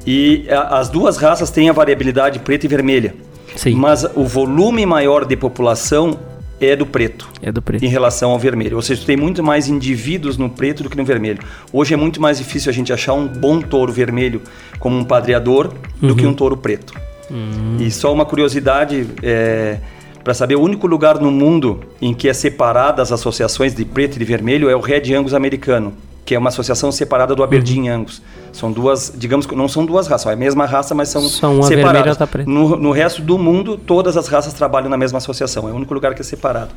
[0.07, 3.13] E a, as duas raças têm a variabilidade preta e vermelha.
[3.55, 3.75] Sim.
[3.75, 6.17] Mas o volume maior de população
[6.61, 7.27] é do preto.
[7.41, 7.83] É do preto.
[7.83, 8.77] Em relação ao vermelho.
[8.77, 11.39] Ou seja, tem muito mais indivíduos no preto do que no vermelho.
[11.71, 14.41] Hoje é muito mais difícil a gente achar um bom touro vermelho
[14.79, 16.07] como um padreador uhum.
[16.07, 16.93] do que um touro preto.
[17.29, 17.77] Uhum.
[17.79, 19.77] E só uma curiosidade, é,
[20.23, 24.15] para saber o único lugar no mundo em que é separada as associações de preto
[24.15, 25.93] e de vermelho é o Red Angus americano,
[26.25, 27.95] que é uma associação separada do Aberdeen uhum.
[28.01, 28.21] Angus.
[28.51, 31.61] São duas, digamos que não são duas raças, é a mesma raça, mas são, são
[31.63, 32.17] separadas.
[32.45, 35.93] No, no resto do mundo, todas as raças trabalham na mesma associação, é o único
[35.93, 36.71] lugar que é separado.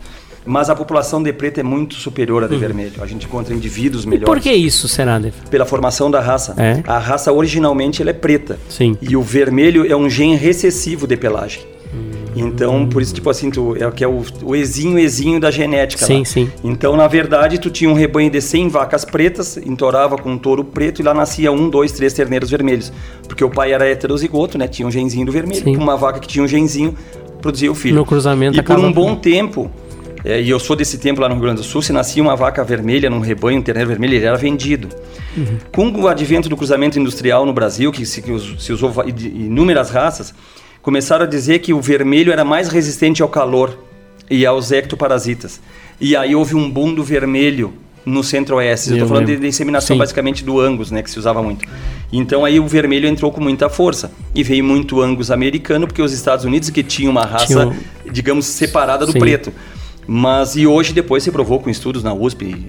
[0.45, 2.61] Mas a população de preto é muito superior à de uhum.
[2.61, 3.03] vermelho.
[3.03, 4.25] A gente encontra indivíduos melhores.
[4.25, 5.33] E por que isso, Senade?
[5.51, 6.55] Pela formação da raça.
[6.57, 6.83] É?
[6.87, 8.59] A raça originalmente ela é preta.
[8.69, 8.97] Sim.
[9.01, 11.72] E o vermelho é um gene recessivo de pelagem.
[12.35, 16.05] Então, por isso, tipo assim, tu, é, que é o, o exinho, exinho da genética
[16.07, 16.25] Sim, lá.
[16.25, 16.51] sim.
[16.65, 20.65] Então, na verdade, tu tinha um rebanho de 100 vacas pretas, entorava com um touro
[20.65, 22.93] preto e lá nascia um, dois, três terneiros vermelhos.
[23.27, 24.67] Porque o pai era heterozigoto, né?
[24.67, 25.63] Tinha um genzinho do vermelho.
[25.63, 25.77] Sim.
[25.77, 26.95] Uma vaca que tinha um genzinho
[27.41, 27.97] produzia o filho.
[27.97, 29.71] No cruzamento E por um bom tempo,
[30.25, 32.37] é, e eu sou desse tempo lá no Rio Grande do Sul, se nascia uma
[32.37, 34.89] vaca vermelha num rebanho, um terneiro vermelho, ele era vendido.
[35.37, 35.59] Uhum.
[35.75, 40.33] Com o advento do cruzamento industrial no Brasil, que se, que se usou inúmeras raças,
[40.83, 43.79] começaram a dizer que o vermelho era mais resistente ao calor
[44.29, 45.61] e aos ectoparasitas.
[46.01, 47.73] E aí houve um boom do vermelho
[48.05, 48.91] no centro-oeste.
[48.91, 49.99] Eu estou falando de disseminação Sim.
[49.99, 51.65] basicamente do Angus, né, que se usava muito.
[52.13, 54.11] Então aí o vermelho entrou com muita força.
[54.35, 57.77] E veio muito Angus americano, porque os Estados Unidos que tinha uma raça, tinha...
[58.11, 59.21] digamos, separada do Sim.
[59.21, 59.53] preto.
[60.07, 62.67] Mas e hoje depois se provou com estudos na USP,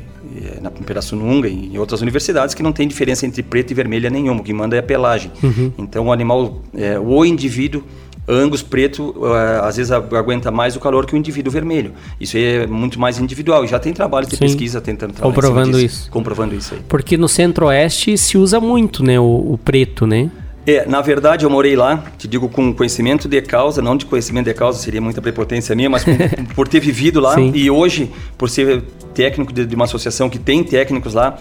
[0.63, 4.41] na Pirassununga e em outras universidades que não tem diferença entre preto e vermelha nenhuma,
[4.41, 5.31] o que manda é a pelagem.
[5.43, 5.71] Uhum.
[5.77, 7.83] Então o animal, é, o indivíduo
[8.27, 11.91] Angus preto uh, às vezes aguenta mais o calor que o indivíduo vermelho.
[12.19, 13.65] Isso é muito mais individual.
[13.65, 16.09] E já tem trabalho de pesquisa tentando trabalhar comprovando isso.
[16.09, 16.79] Comprovando isso aí.
[16.87, 19.23] Porque no Centro-Oeste se usa muito, né, o,
[19.53, 20.31] o, preto, né?
[20.65, 24.45] É, na verdade eu morei lá, te digo com conhecimento de causa, não de conhecimento
[24.45, 26.05] de causa, seria muita prepotência minha, mas
[26.55, 27.51] por ter vivido lá Sim.
[27.53, 28.81] e hoje por ser
[29.13, 31.37] técnico de, de uma associação que tem técnicos lá,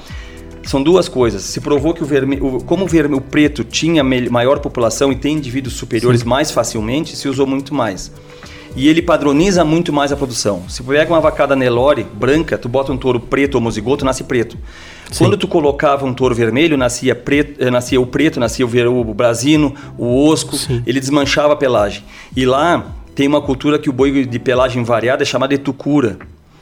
[0.65, 1.43] são duas coisas.
[1.43, 5.37] Se provou que o vermelho, como o vermelho o preto tinha maior população e tem
[5.37, 6.29] indivíduos superiores Sim.
[6.29, 8.13] mais facilmente, se usou muito mais.
[8.75, 10.63] E ele padroniza muito mais a produção.
[10.69, 14.57] Se pega uma vacada Nelore branca, tu bota um touro preto homozigoto, nasce preto.
[15.13, 15.25] Sim.
[15.25, 18.89] Quando tu colocava um touro vermelho, nascia, preto, eh, nascia o preto, nascia o, ver,
[18.89, 20.83] o brasino, o osco, Sim.
[20.87, 22.03] ele desmanchava a pelagem.
[22.35, 26.19] E lá tem uma cultura que o boi de pelagem variada é chamado de tucura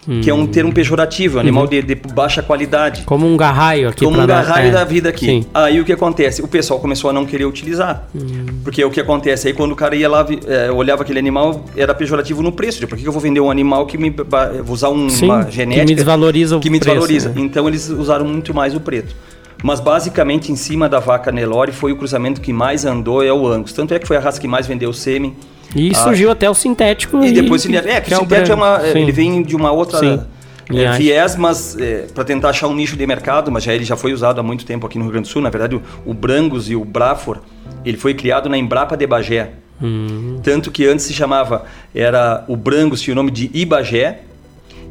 [0.08, 0.20] hum.
[0.20, 1.70] que é um termo pejorativo, animal uhum.
[1.70, 3.02] de, de, baixa qualidade.
[3.02, 4.04] Como um garraio aqui.
[4.04, 4.72] Como um garraio é.
[4.72, 5.26] da vida aqui.
[5.26, 5.46] Sim.
[5.52, 6.42] Aí o que acontece?
[6.42, 8.08] O pessoal começou a não querer utilizar.
[8.14, 8.46] Hum.
[8.64, 9.48] Porque o que acontece?
[9.48, 12.86] Aí quando o cara ia lá, é, olhava aquele animal, era pejorativo no preço.
[12.86, 14.10] Por que eu vou vender um animal que me.
[14.10, 15.84] Vou usar um, Sim, uma genética.
[15.84, 17.28] Que me desvaloriza o Que me preço, desvaloriza.
[17.30, 17.34] Né?
[17.38, 19.14] Então eles usaram muito mais o preto.
[19.62, 23.46] Mas basicamente em cima da vaca Nelore foi o cruzamento que mais andou é o
[23.46, 23.72] Angus.
[23.72, 25.34] Tanto é que foi a raça que mais vendeu sêmen
[25.74, 27.22] e ah, surgiu até o sintético.
[27.22, 30.26] E, e depois que, é, que, o sintético é, uma, ele vem de uma outra
[30.68, 33.96] é, viés, mas é, para tentar achar um nicho de mercado, mas já ele já
[33.96, 35.42] foi usado há muito tempo aqui no Rio Grande do Sul.
[35.42, 37.38] Na verdade, o, o Brangus e o Brafor,
[37.84, 39.52] ele foi criado na Embrapa de Bagé.
[39.82, 40.40] Hum.
[40.42, 44.20] Tanto que antes se chamava, era o Brangus tinha o nome de Ibagé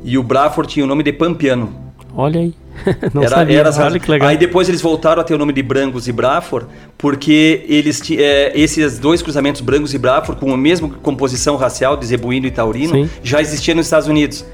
[0.04, 1.74] e o Brafor tinha o nome de Pampiano.
[2.16, 2.54] Olha aí.
[3.14, 3.60] Não era, sabia.
[3.60, 4.30] era Olha que legal.
[4.30, 6.66] Aí depois eles voltaram a ter o nome de Brangos e Brafor,
[6.98, 12.06] porque eles é, esses dois cruzamentos Brangos e Brafor, com a mesma composição racial de
[12.06, 13.10] zebuíno e taurino, Sim.
[13.24, 14.46] já existia nos Estados Unidos.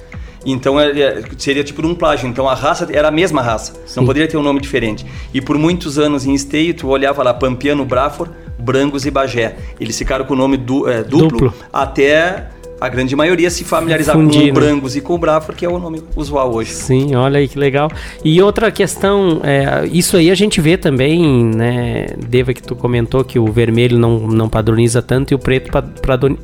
[0.46, 2.28] Então é- é- seria tipo um plágio.
[2.30, 3.74] Então a raça era a mesma raça.
[3.74, 4.06] Não Sim.
[4.06, 5.04] poderia ter um nome diferente.
[5.34, 9.56] E por muitos anos em esteio, tu olhava lá Pampiano Brafor, Brangos e Bagé.
[9.80, 11.54] Eles ficaram com o nome du- é, duplo, Duplo.
[11.74, 12.48] até
[12.80, 14.52] a grande maioria se familiarizar Fundir, com né?
[14.52, 16.72] o Brangos e com o Brafor, que é o nome usual hoje.
[16.72, 17.90] Sim, olha aí que legal.
[18.24, 23.24] E outra questão, é, isso aí a gente vê também, né, Deva, que tu comentou
[23.24, 25.72] que o vermelho não, não padroniza tanto e o preto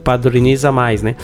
[0.04, 1.16] padroniza mais, né?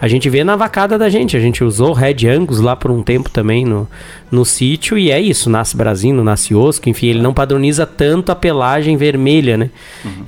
[0.00, 3.02] A gente vê na vacada da gente, a gente usou Red Angus lá por um
[3.02, 3.88] tempo também no,
[4.30, 8.34] no sítio e é isso, nasce brasino, nasce osco, enfim, ele não padroniza tanto a
[8.34, 9.70] pelagem vermelha, né?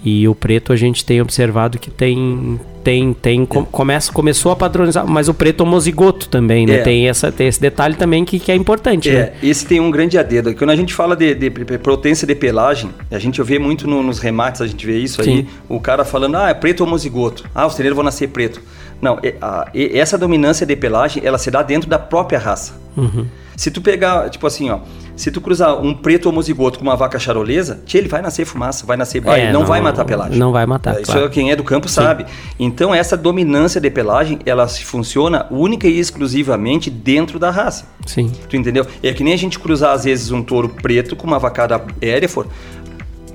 [0.04, 4.56] E o preto a gente tem observado que tem tem tem com- começa começou a
[4.56, 6.76] padronizar, mas o preto homozigoto também, né?
[6.76, 6.78] É.
[6.82, 9.18] Tem essa tem esse detalhe também que, que é importante, né?
[9.20, 10.54] É, esse tem um grande adedo.
[10.54, 14.02] Quando a gente fala de, de, de potência de pelagem, a gente vê muito no-
[14.02, 15.30] nos remates, a gente vê isso Sim.
[15.40, 17.44] aí, o cara falando, ah, é preto homozigoto.
[17.54, 18.62] Ah, os terreiros vão nascer preto.
[19.02, 22.72] Não, é- a- e- essa dominância de pelagem, ela se dá dentro da própria raça.
[22.96, 23.26] Uhum.
[23.58, 24.78] Se tu pegar, tipo assim, ó,
[25.16, 28.86] se tu cruzar um preto homozigoto com uma vaca charolesa, tchê, ele vai nascer fumaça,
[28.86, 30.38] vai nascer baile, É, não, não- vai matar pelagem.
[30.38, 31.26] não vai matar, Isso claro.
[31.26, 32.24] é quem é do campo sabe.
[32.56, 37.86] Então essa dominância de pelagem, ela se funciona única e exclusivamente dentro da raça.
[38.06, 38.30] Sim.
[38.48, 38.86] Tu entendeu?
[39.02, 42.48] É que nem a gente cruzar às vezes um touro preto com uma vacada Hereford.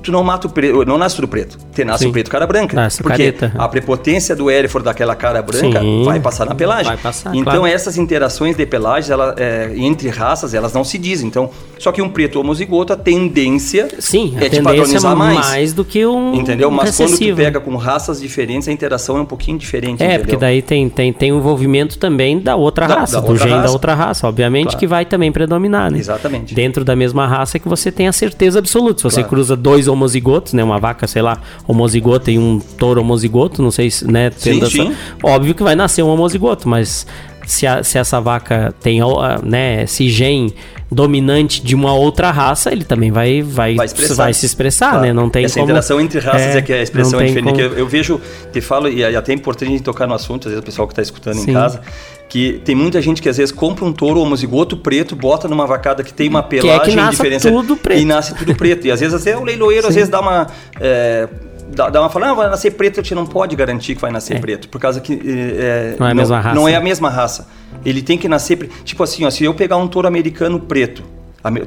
[0.03, 1.57] Tu não mata o preto, não nasce tudo preto.
[1.73, 2.09] Tu nasce Sim.
[2.09, 2.75] o preto cara branca.
[2.75, 3.53] Nasce porque careta.
[3.57, 6.03] a prepotência do Hereford daquela cara branca Sim.
[6.03, 6.85] vai passar na pelagem.
[6.87, 7.65] Vai passar, então claro.
[7.67, 11.27] essas interações de pelagem, ela, é, entre raças, elas não se dizem.
[11.27, 15.15] Então, só que um preto homozigoto, a tendência Sim, a é te tendência é padronizar
[15.15, 15.39] mais.
[15.39, 16.69] mais do que um Entendeu?
[16.69, 20.01] Mas quando tu pega com raças diferentes, a interação é um pouquinho diferente.
[20.01, 20.19] É, entendeu?
[20.21, 23.61] porque daí tem, tem, tem o envolvimento também da outra Da- raça, da do gene
[23.61, 24.79] da outra raça, obviamente, Claro.
[24.79, 25.97] que vai também predominar, né?
[25.97, 26.53] Exatamente.
[26.53, 28.97] Dentro da mesma raça que você tem a certeza absoluta.
[28.99, 29.29] Se você Claro.
[29.29, 30.63] cruza dois homozigotos, né?
[30.63, 34.29] Uma vaca, sei lá, homozigota e um touro homozigoto, não sei se, né?
[34.29, 34.95] tendo Sim, sim.
[35.23, 37.07] Óbvio que vai nascer um homozigoto, mas
[37.45, 38.99] se, a- se essa vaca tem,
[39.43, 40.53] né, esse gene
[40.93, 45.05] dominante de uma outra raça, ele também vai, vai, vai, vai se expressar, Claro.
[45.05, 45.13] né?
[45.13, 45.65] Não tem Essa como...
[45.65, 47.49] interação entre raças é, que a expressão é diferente.
[47.49, 48.19] como- Eu, eu vejo,
[48.51, 50.87] te falo, e é até importante a gente tocar no assunto, às vezes o pessoal
[50.87, 51.51] que está escutando Sim.
[51.51, 51.81] em casa,
[52.29, 56.03] que tem muita gente que às vezes compra um touro homozigoto preto, bota numa vacada
[56.03, 58.01] que tem uma é que pelagem nasça diferença tudo preto.
[58.01, 58.87] e nasce tudo preto.
[58.87, 60.47] E às vezes até o leiloeiro às vezes dá uma
[60.79, 61.27] é,
[61.75, 64.11] dá, dá uma fala, não, vai nascer preto, a gente não pode garantir que vai
[64.11, 64.39] nascer É.
[64.39, 66.55] preto, por causa que é, Não é a mesma raça.
[66.55, 67.47] Não é a mesma raça.
[67.85, 71.03] Ele tem que nascer, pre- tipo assim, ó, se eu pegar um touro americano preto,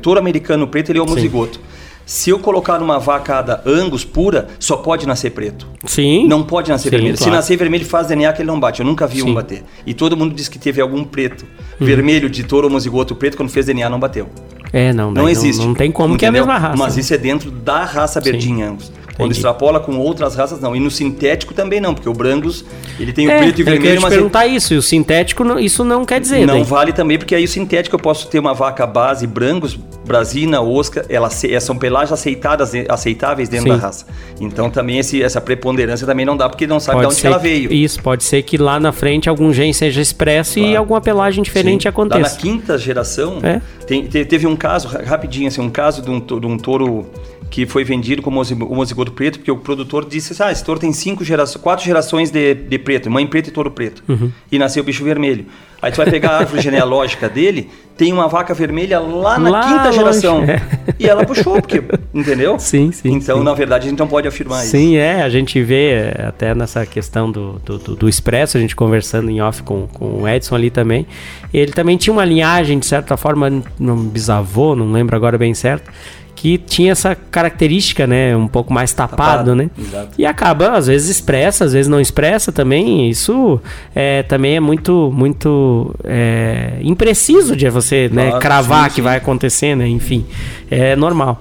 [0.01, 1.61] touro americano preto, ele é homozigoto.
[2.07, 5.66] Se eu colocar numa vacada Angus pura, só pode nascer preto.
[5.87, 6.25] Sim.
[6.29, 7.16] Não pode nascer Sim, vermelho.
[7.16, 7.37] Se claro.
[7.37, 8.79] nascer vermelho, faz DNA que ele não bate.
[8.79, 9.31] Eu nunca vi Sim.
[9.31, 9.64] um bater.
[9.85, 11.45] E todo mundo diz que teve algum preto.
[11.81, 11.85] Uhum.
[11.87, 14.29] Vermelho de touro homozigoto preto, quando fez DNA, não bateu.
[14.73, 15.66] É, não, Não existe.
[15.66, 16.47] Não, tem como que é a Entendeu?
[16.47, 16.77] mesma raça.
[16.77, 18.92] Mas isso é dentro da raça Verdin Angus.
[19.16, 20.76] Quando extrapola com outras raças, não.
[20.76, 22.64] E no sintético também não, porque o Brangus,
[23.00, 24.74] ele tem o é, preto e eu queria vermelho, te mas ele- perguntar isso.
[24.74, 26.46] E o sintético, não- isso não quer dizer.
[26.46, 26.62] não daí.
[26.64, 31.05] vale também, porque aí o sintético eu posso ter uma vaca base Brangus, Brasina, Osca,
[31.09, 33.76] elas se- são pelagens aceitadas, aceitáveis dentro Sim.
[33.79, 34.07] da raça.
[34.40, 37.20] Então também esse- essa preponderância também não dá, porque não sabe de Pode onde que
[37.22, 37.72] ser ela veio.
[37.72, 40.79] Isso, pode ser que lá na frente algum gene seja expresso e Claro.
[40.79, 41.88] alguma pelagem diferente Sim.
[41.88, 42.37] Lá na aconteça.
[42.38, 43.61] quinta geração, É.
[43.87, 47.07] tem- te- teve um caso, ra- rapidinho, assim, um caso de um, de um touro
[47.50, 50.80] que foi vendido como homozi- homozigoto preto, porque o produtor disse assim, ah, esse touro
[50.80, 54.02] tem cinco gerações, quatro gerações de, de preto, mãe preta e touro preto.
[54.09, 54.30] Uhum.
[54.50, 55.46] E nasceu o bicho vermelho.
[55.80, 59.61] Aí tu vai pegar a árvore genealógica dele, tem uma vaca vermelha lá na Lá
[59.62, 60.42] quinta longe, geração.
[60.44, 60.61] é.
[60.98, 61.82] E ela puxou, porque,
[62.12, 62.59] entendeu?
[62.59, 63.44] Sim, sim, Então, sim.
[63.44, 64.72] na verdade, a gente não pode afirmar isso.
[64.72, 68.61] Sim, é, a gente vê é, até nessa questão do, do, do, do Expresso, a
[68.61, 71.06] gente conversando em off com, com o Edson ali também.
[71.54, 75.90] Ele também tinha uma linhagem, de certa forma, um bisavô, não lembro agora bem certo,
[76.37, 79.70] que tinha essa característica, né, um pouco mais tapado, Tapado, né?
[79.79, 80.11] exato.
[80.18, 83.09] E acaba, às vezes expressa, às vezes não expressa também.
[83.09, 83.59] Isso
[83.94, 89.03] é, também é muito, muito é, impreciso de você né, Claro, cravar sim, que sim.
[89.03, 89.88] vai acontecer, né?
[89.88, 90.27] Enfim,
[90.70, 91.40] é normal.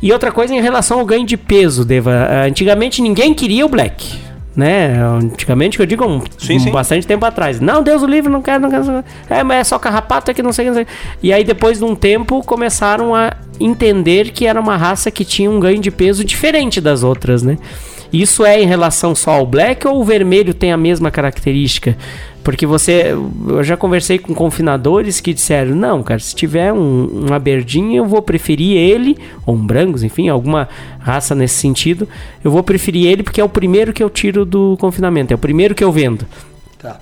[0.00, 2.28] E outra coisa em relação ao ganho de peso, Deva.
[2.46, 4.29] Antigamente ninguém queria o black.
[4.60, 5.02] Né?
[5.02, 6.70] Antigamente, que eu digo um, Sim, um sim.
[6.70, 7.60] bastante tempo atrás.
[7.60, 9.02] Não, Deus o livre, não quero, não quero.
[9.30, 10.86] É, mas é só carrapato, é que não sei, não sei.
[11.22, 15.50] E aí, depois de um tempo, começaram a entender que era uma raça que tinha
[15.50, 17.56] um ganho de peso diferente das outras, né?
[18.12, 21.96] Isso é em relação só ao black ou o vermelho tem a mesma característica?
[22.42, 23.14] Porque você.
[23.48, 28.06] Eu já conversei com confinadores que disseram: não, cara, se tiver um, um aberdinho, eu
[28.06, 30.68] vou preferir ele, ou um brangos, enfim, alguma
[30.98, 32.08] raça nesse sentido,
[32.42, 35.38] eu vou preferir ele porque é o primeiro que eu tiro do confinamento, é o
[35.38, 36.26] primeiro que eu vendo.
[36.78, 36.98] Tá.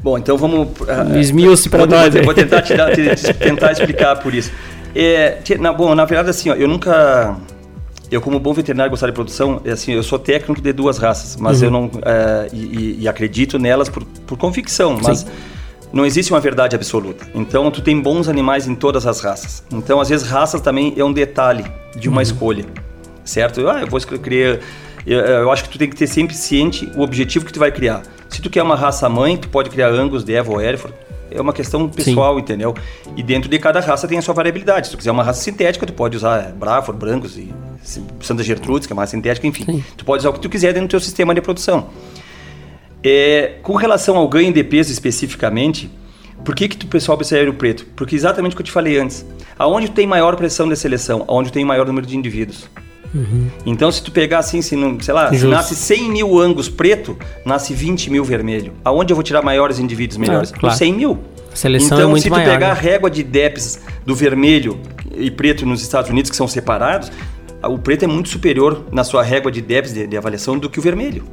[0.00, 0.68] Bom, então vamos.
[0.86, 4.52] ah, Esmiuce vou- nós Vou, vou tentar, tirar, te- te- tentar explicar por isso.
[4.94, 7.36] É, na, bom, na verdade, assim, ó, eu nunca.
[8.10, 11.36] Eu, como bom veterinário gostar de produção, é assim, eu sou técnico de duas raças,
[11.36, 11.66] mas uhum.
[11.66, 11.90] eu não.
[12.04, 15.20] É, e, e, acredito nelas por, por convicção, mas.
[15.20, 15.26] Sim.
[15.90, 17.26] Não existe uma verdade absoluta.
[17.34, 19.64] Então, tu tem bons animais em todas as raças.
[19.72, 21.64] Então, às vezes, raças também é um detalhe
[21.96, 22.22] de uma uhum.
[22.22, 22.66] escolha,
[23.24, 23.66] certo?
[23.66, 24.58] Ah, eu vou criar
[25.08, 27.72] eu, eu, acho que tu tem que ter sempre ciente o objetivo que tu vai
[27.72, 28.02] criar.
[28.28, 30.94] Se tu quer uma raça mãe, tu pode criar Angus, Devil ou Hereford.
[31.30, 32.40] É uma questão pessoal, Sim.
[32.40, 32.74] entendeu?
[33.16, 34.86] E dentro de cada raça tem a sua variabilidade.
[34.86, 37.52] Se tu quiser uma raça sintética, tu pode usar Braford, Brancos e
[38.20, 39.64] Santa Gertrudes, que é uma raça sintética, enfim.
[39.64, 39.84] Sim.
[39.96, 41.88] Tu pode usar o que tu quiser dentro do teu sistema de produção.
[43.02, 45.90] É, com relação ao ganho de peso especificamente,
[46.44, 47.86] por que, que o pessoal precisa o preto?
[47.96, 49.24] Porque exatamente o que eu te falei antes.
[49.58, 51.24] Aonde tem maior pressão de seleção?
[51.26, 52.68] Aonde tem maior número de indivíduos?
[53.14, 53.48] Uhum.
[53.64, 57.16] Então, se tu pegar assim, se não, sei lá, se nasce 100 mil angus preto,
[57.44, 58.72] nasce 20 mil vermelho.
[58.84, 60.52] Aonde eu vou tirar maiores indivíduos melhores?
[60.52, 60.76] Ah, claro.
[60.76, 61.18] 100 mil.
[61.52, 62.72] A seleção é então, é muito se tu maior, pegar né?
[62.72, 64.78] a régua de DEPs do vermelho
[65.16, 67.10] e preto nos Estados Unidos, que são separados,
[67.62, 70.78] o preto é muito superior na sua régua de DEPs de, de avaliação do que
[70.78, 71.24] o vermelho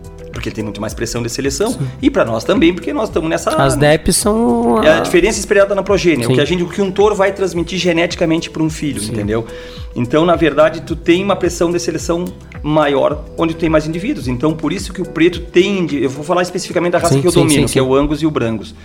[0.45, 1.71] porque ele tem muito mais pressão de seleção.
[1.71, 1.87] Sim.
[2.01, 3.49] E para nós também, porque nós estamos nessa.
[3.51, 4.77] As DEPs são.
[4.77, 4.85] A...
[4.85, 6.25] É a diferença esperada na progênie.
[6.25, 9.11] O que, a gente, o que um touro vai transmitir geneticamente para um filho, Sim.
[9.11, 9.45] entendeu?
[9.95, 12.25] Então, na verdade, tu tem uma pressão de seleção
[12.61, 14.27] maior onde tu tem mais indivíduos.
[14.27, 15.87] Então, por isso que o preto tem.
[15.93, 18.31] Eu vou falar especificamente da raça que eu domino, que é o Angus e o
[18.31, 18.75] Brangus.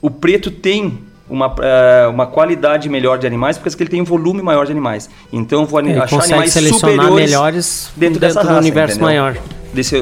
[0.00, 4.42] O preto tem uma, uh, uma qualidade melhor de animais, porque ele tem um volume
[4.42, 5.08] maior de animais.
[5.32, 9.06] Então eu vou ele achar animais superiores melhores dentro, dentro dessa raça, do universo entendeu?
[9.06, 9.36] maior.
[9.72, 9.96] Desse,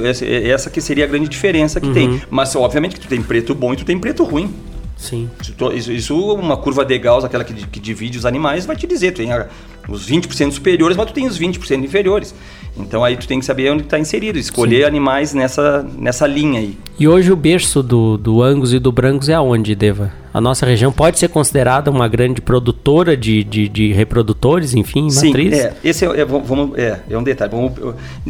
[0.49, 1.95] essa que seria a grande diferença que uhum.
[1.95, 2.23] tem.
[2.31, 4.55] Mas obviamente que tu tem preto bom e tu tem preto ruim.
[4.97, 5.29] Sim.
[5.75, 9.12] Isso, isso uma curva de Gauss, aquela que, que divide os animais, vai te dizer,
[9.12, 9.31] tu tem
[9.89, 12.35] os 20% superiores, mas tu tem os 20% inferiores.
[12.79, 14.85] Então aí tu tem que saber onde está inserido, escolher Sim.
[14.85, 16.77] animais nessa, nessa linha aí.
[16.99, 20.12] E hoje o berço do, do Angus e do Brancos é aonde, Deva?
[20.33, 25.29] A nossa região pode ser considerada uma grande produtora de, de, de reprodutores, enfim, Sim,
[25.29, 25.59] matrizes?
[25.59, 27.51] é, esse é, é, vamos, é, é um detalhe.
[27.51, 27.73] Vamos,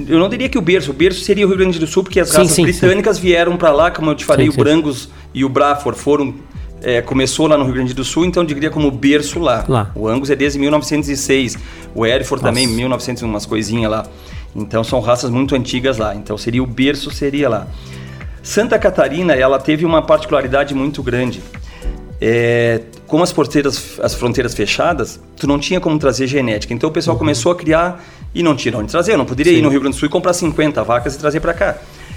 [0.09, 2.21] eu não diria que o berço, o berço seria o Rio Grande do Sul, porque
[2.21, 3.23] as sim, raças sim, britânicas sim.
[3.23, 6.35] vieram para lá, como eu te falei, o Brancos e o Braford foram
[6.83, 9.65] é, começou lá no Rio Grande do Sul, então diria como berço lá.
[9.69, 9.91] lá.
[9.95, 11.57] O Angus é desde 1906,
[11.95, 14.07] o Hereford também, 1900 umas coisinhas lá.
[14.55, 16.15] Então são raças muito antigas lá.
[16.15, 17.67] Então seria o berço seria lá.
[18.43, 21.43] Santa Catarina, ela teve uma particularidade muito grande.
[22.21, 26.73] É, como as fronteiras, as fronteiras fechadas, tu não tinha como trazer genética.
[26.73, 27.19] Então o pessoal uhum.
[27.19, 28.03] começou a criar
[28.35, 29.13] e não tinha onde trazer.
[29.13, 29.59] Eu não poderia Sim.
[29.59, 31.77] ir no Rio Grande do Sul e comprar 50 vacas e trazer para cá.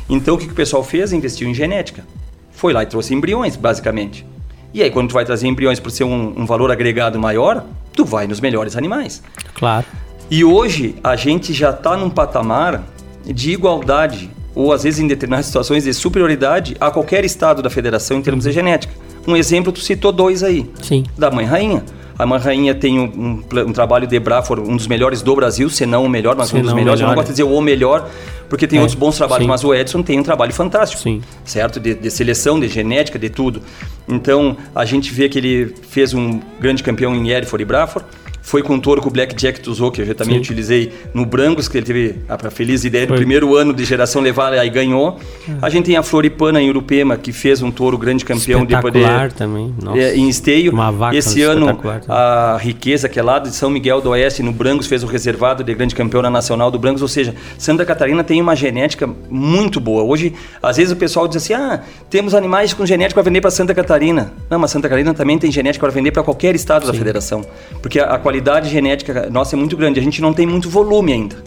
[0.10, 1.12] Então o que, que o pessoal fez?
[1.12, 2.06] Investiu em genética.
[2.52, 4.26] Foi lá e trouxe embriões, basicamente.
[4.74, 8.06] E aí, quando tu vai trazer embriões por ser um, um valor agregado maior, tu
[8.06, 9.24] vai nos melhores animais.
[9.54, 9.86] Claro.
[10.30, 12.84] E hoje a gente já está num patamar
[13.26, 18.18] de igualdade, ou às vezes em determinadas situações de superioridade a qualquer estado da federação
[18.18, 18.94] em termos de genética.
[19.28, 20.70] Um exemplo, tu citou dois aí.
[20.82, 21.04] Sim.
[21.18, 21.84] Da Mãe Rainha.
[22.20, 25.70] A Mãe Rainha tem um, um, um trabalho de Brafor, um dos melhores do Brasil,
[25.70, 27.00] se não o melhor, mas se um dos melhores.
[27.00, 28.10] Melhor, eu não gosto de dizer o melhor,
[28.50, 29.50] porque tem é, outros bons trabalhos, sim.
[29.50, 31.22] mas o Edson tem um trabalho fantástico, sim.
[31.46, 31.80] certo?
[31.80, 33.62] De, de, seleção, de genética, de tudo.
[34.06, 38.04] Então, a gente vê que ele fez um grande campeão em Hereford e Brafor,
[38.42, 40.42] foi com o touro com o Black Jack usou, que eu já também Sim.
[40.42, 44.54] utilizei no Brancos, que ele teve a feliz ideia do primeiro ano de geração levar
[44.54, 45.20] e aí ganhou.
[45.48, 45.54] É.
[45.62, 49.32] A gente tem a Floripana em Urupema, que fez um touro grande campeão de poder.
[49.34, 49.74] também.
[49.82, 50.00] Nossa.
[50.00, 50.72] É, em esteio.
[50.72, 54.52] Uma vaca Esse ano, a riqueza, que é lá de São Miguel do Oeste, no
[54.52, 57.02] Brancos, fez o reservado de grande campeão na Nacional do Brancos.
[57.02, 60.04] Ou seja, Santa Catarina tem uma genética muito boa.
[60.04, 63.52] Hoje, às vezes o pessoal diz assim: ah, temos animais com genética para vender para
[63.52, 64.34] Santa Catarina.
[64.50, 66.92] Não, mas Santa Catarina também tem genética para vender para qualquer estado Sim.
[66.92, 67.46] da federação.
[67.82, 70.00] Porque a, a qualidade genética nossa é muito grande.
[70.00, 71.38] A gente não tem muito volume ainda.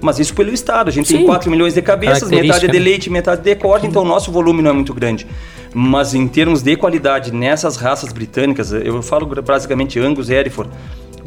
[0.00, 0.88] Mas isso pelo Estado.
[0.88, 1.18] A gente Sim.
[1.18, 4.30] tem 4 milhões de cabeças, metade é de leite, metade de corte, então o nosso
[4.30, 5.26] volume não é muito grande.
[5.74, 10.70] Mas em termos de qualidade, nessas raças britânicas, eu falo basicamente Angus, Hereford,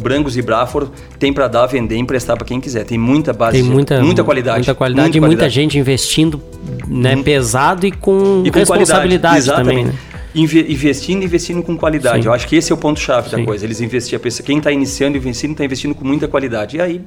[0.01, 2.86] Brancos e Braford, tem para dar, vender, emprestar para quem quiser.
[2.86, 4.60] Tem muita base, tem muita, muita qualidade.
[4.60, 6.41] Muita qualidade muita e muita gente investindo
[6.88, 7.23] né, hum.
[7.23, 9.86] pesado e com, e com responsabilidade também.
[9.86, 9.93] Né?
[10.34, 12.24] Investindo, investindo com qualidade.
[12.24, 12.28] Sim.
[12.30, 13.65] Eu acho que esse é o ponto chave da coisa.
[13.65, 16.78] Eles investir, a pessoa, quem está iniciando investindo está investindo com muita qualidade.
[16.78, 17.02] E aí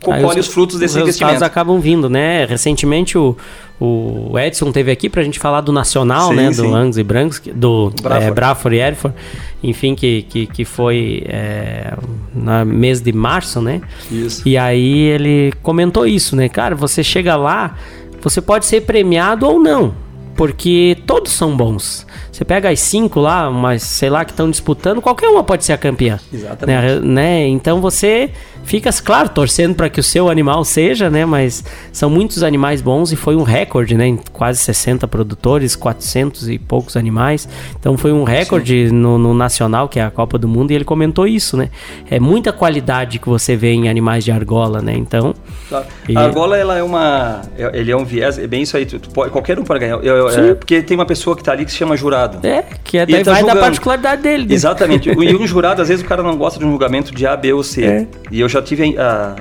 [0.00, 1.36] colhe os, os, frutos desse os investimento.
[1.36, 2.44] Os acabam vindo, né?
[2.44, 3.36] Recentemente o,
[3.80, 6.52] o Edson teve aqui para a gente falar do Nacional, sim, né?
[6.52, 6.62] Sim.
[6.62, 9.16] Do Angus e Brancos, do Braford, é, e Erford,
[9.62, 11.94] enfim, que, que, que foi é,
[12.34, 13.80] no mês de março, né?
[14.10, 14.46] Isso.
[14.46, 16.48] E aí ele comentou isso, né?
[16.48, 17.76] Cara, você chega lá,
[18.20, 19.94] você pode ser premiado ou não,
[20.34, 22.06] porque todos são bons.
[22.36, 25.72] Você pega as cinco lá, mas sei lá, que estão disputando, qualquer uma pode ser
[25.72, 26.20] a campeã.
[26.30, 27.00] Exatamente.
[27.00, 27.00] Né?
[27.00, 27.48] né?
[27.48, 28.30] Então você
[28.62, 31.24] fica, claro, torcendo para que o seu animal seja, né?
[31.24, 34.18] Mas são muitos animais bons e foi um recorde, né?
[34.32, 37.48] Quase 60 produtores, 400 e poucos animais.
[37.80, 40.84] Então foi um recorde no, no, nacional, que é a Copa do Mundo, e ele
[40.84, 41.70] comentou isso, né?
[42.10, 44.94] É muita qualidade que você vê em animais de argola, né?
[44.94, 45.34] Então.
[45.70, 45.86] Claro.
[46.14, 47.42] A argola, ela é uma.
[47.56, 48.84] É, ele é um viés, é bem isso aí.
[48.84, 50.04] Tu, tu pode, qualquer um pode ganhar.
[50.04, 52.25] Eu, é, porque tem uma pessoa que está ali que se chama jurado.
[52.42, 54.52] É, que é, daí tá vai da particularidade dele.
[54.52, 55.08] Exatamente.
[55.12, 57.52] e um jurado, às vezes o cara não gosta de um julgamento de A, B
[57.52, 57.84] ou C.
[57.84, 58.06] É.
[58.30, 59.36] E eu já tive a, a,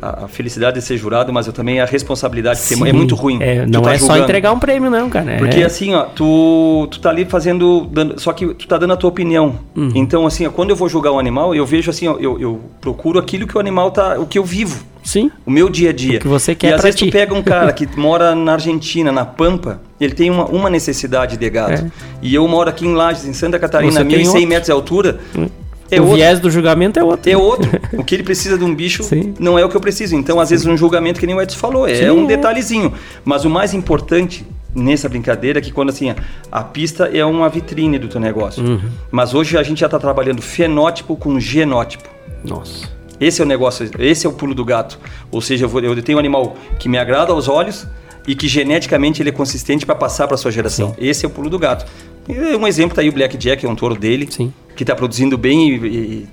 [0.00, 2.86] a, felicidade de ser jurado, mas eu também a responsabilidade, Sim.
[2.88, 3.38] é muito ruim.
[3.40, 4.18] É, não tá é julgando.
[4.18, 5.36] só entregar um prêmio, não, cara.
[5.38, 5.64] Porque é.
[5.64, 7.88] assim, ó, tu, tu tá ali fazendo.
[7.90, 9.56] Dando, só que tu tá dando a tua opinião.
[9.76, 9.90] Uhum.
[9.94, 12.60] Então, assim, ó, quando eu vou julgar um animal, eu vejo assim, ó, eu, eu
[12.80, 14.18] procuro aquilo que o animal tá.
[14.18, 14.84] o que eu vivo.
[15.02, 15.30] Sim.
[15.46, 16.18] O meu dia a dia.
[16.18, 17.06] O que você quer E às vezes ti.
[17.06, 21.36] tu pega um cara que mora na Argentina, na Pampa, ele tem uma, uma necessidade
[21.36, 21.72] de gado.
[21.72, 21.90] É.
[22.20, 25.18] E eu moro aqui em Lages, em Santa Catarina, 1.100 metros de altura.
[25.36, 25.46] Hum.
[25.90, 26.16] É o outro.
[26.16, 27.30] viés do julgamento é outro.
[27.30, 27.70] É outro.
[27.94, 29.34] o que ele precisa de um bicho Sim.
[29.38, 30.14] não é o que eu preciso.
[30.14, 32.10] Então, às vezes, um julgamento, que nem o Edson falou, é Sim.
[32.10, 32.92] um detalhezinho.
[33.24, 36.14] Mas o mais importante nessa brincadeira é que quando assim,
[36.52, 38.62] a pista é uma vitrine do teu negócio.
[38.62, 38.80] Uhum.
[39.10, 42.08] Mas hoje a gente já está trabalhando fenótipo com genótipo.
[42.44, 42.88] Nossa.
[43.20, 44.98] Esse é o negócio, esse é o pulo do gato.
[45.30, 47.86] Ou seja, eu, vou, eu tenho um animal que me agrada aos olhos
[48.26, 50.90] e que geneticamente ele é consistente para passar para sua geração.
[50.90, 50.96] Sim.
[50.98, 51.84] Esse é o pulo do gato.
[52.28, 54.28] Um exemplo tá aí o Black Jack, é um touro dele.
[54.30, 56.28] Sim que está produzindo bem e, e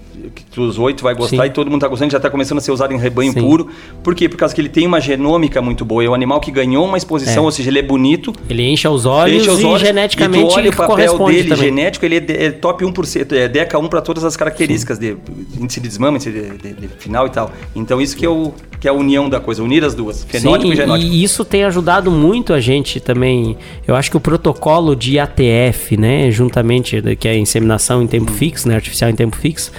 [0.51, 1.49] que os oito vai gostar Sim.
[1.49, 3.41] e todo mundo está gostando, já está começando a ser usado em rebanho Sim.
[3.41, 3.69] puro.
[4.03, 4.27] Por quê?
[4.29, 6.03] Por causa que ele tem uma genômica muito boa.
[6.03, 7.45] É um animal que ganhou uma exposição, é.
[7.45, 8.33] ou seja, ele é bonito.
[8.49, 11.49] Ele enche os olhos, enche os olhos e geneticamente e tu olha o papel dele
[11.49, 11.65] também.
[11.65, 15.17] genético, ele é, é top 1%, é DECA 1 para todas as características Sim.
[15.17, 17.51] de índice de desmame, índice de, de, de, final e tal.
[17.75, 20.67] Então isso que é, o, que é a união da coisa, unir as duas, fenótipo
[20.67, 21.11] Sim, e genótipo.
[21.11, 23.57] E isso tem ajudado muito a gente também.
[23.87, 28.31] Eu acho que o protocolo de ATF, né, juntamente, que é a inseminação em tempo
[28.31, 28.35] hum.
[28.35, 29.71] fixo, né, artificial em tempo fixo,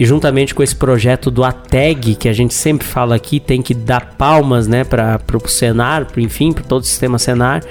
[0.00, 3.74] e juntamente com esse projeto do ATEG, que a gente sempre fala aqui, tem que
[3.74, 7.64] dar palmas, né, para o Senar, enfim, para todo o sistema Senar.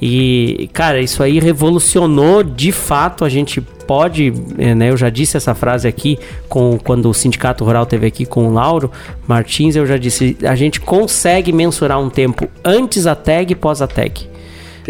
[0.00, 3.24] E, cara, isso aí revolucionou de fato.
[3.24, 4.90] A gente pode, eh, né?
[4.90, 6.18] Eu já disse essa frase aqui
[6.48, 8.90] com quando o Sindicato Rural teve aqui com o Lauro
[9.26, 9.76] Martins.
[9.76, 13.86] Eu já disse: a gente consegue mensurar um tempo antes a tag e pós a
[13.86, 14.28] tag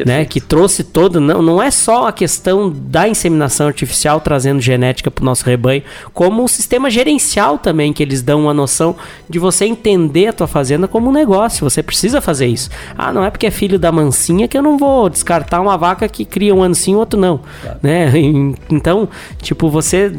[0.07, 0.24] né?
[0.24, 1.20] Que trouxe todo.
[1.20, 5.82] Não, não é só a questão da inseminação artificial trazendo genética para o nosso rebanho,
[6.12, 8.97] como o sistema gerencial também, que eles dão uma noção
[9.28, 11.68] de você entender a tua fazenda como um negócio.
[11.68, 12.70] Você precisa fazer isso.
[12.97, 16.09] Ah, não é porque é filho da mansinha que eu não vou descartar uma vaca
[16.09, 17.40] que cria um ano sim, outro não.
[17.62, 17.78] Claro.
[17.82, 18.12] Né?
[18.70, 19.09] Então,
[19.40, 20.12] tipo, você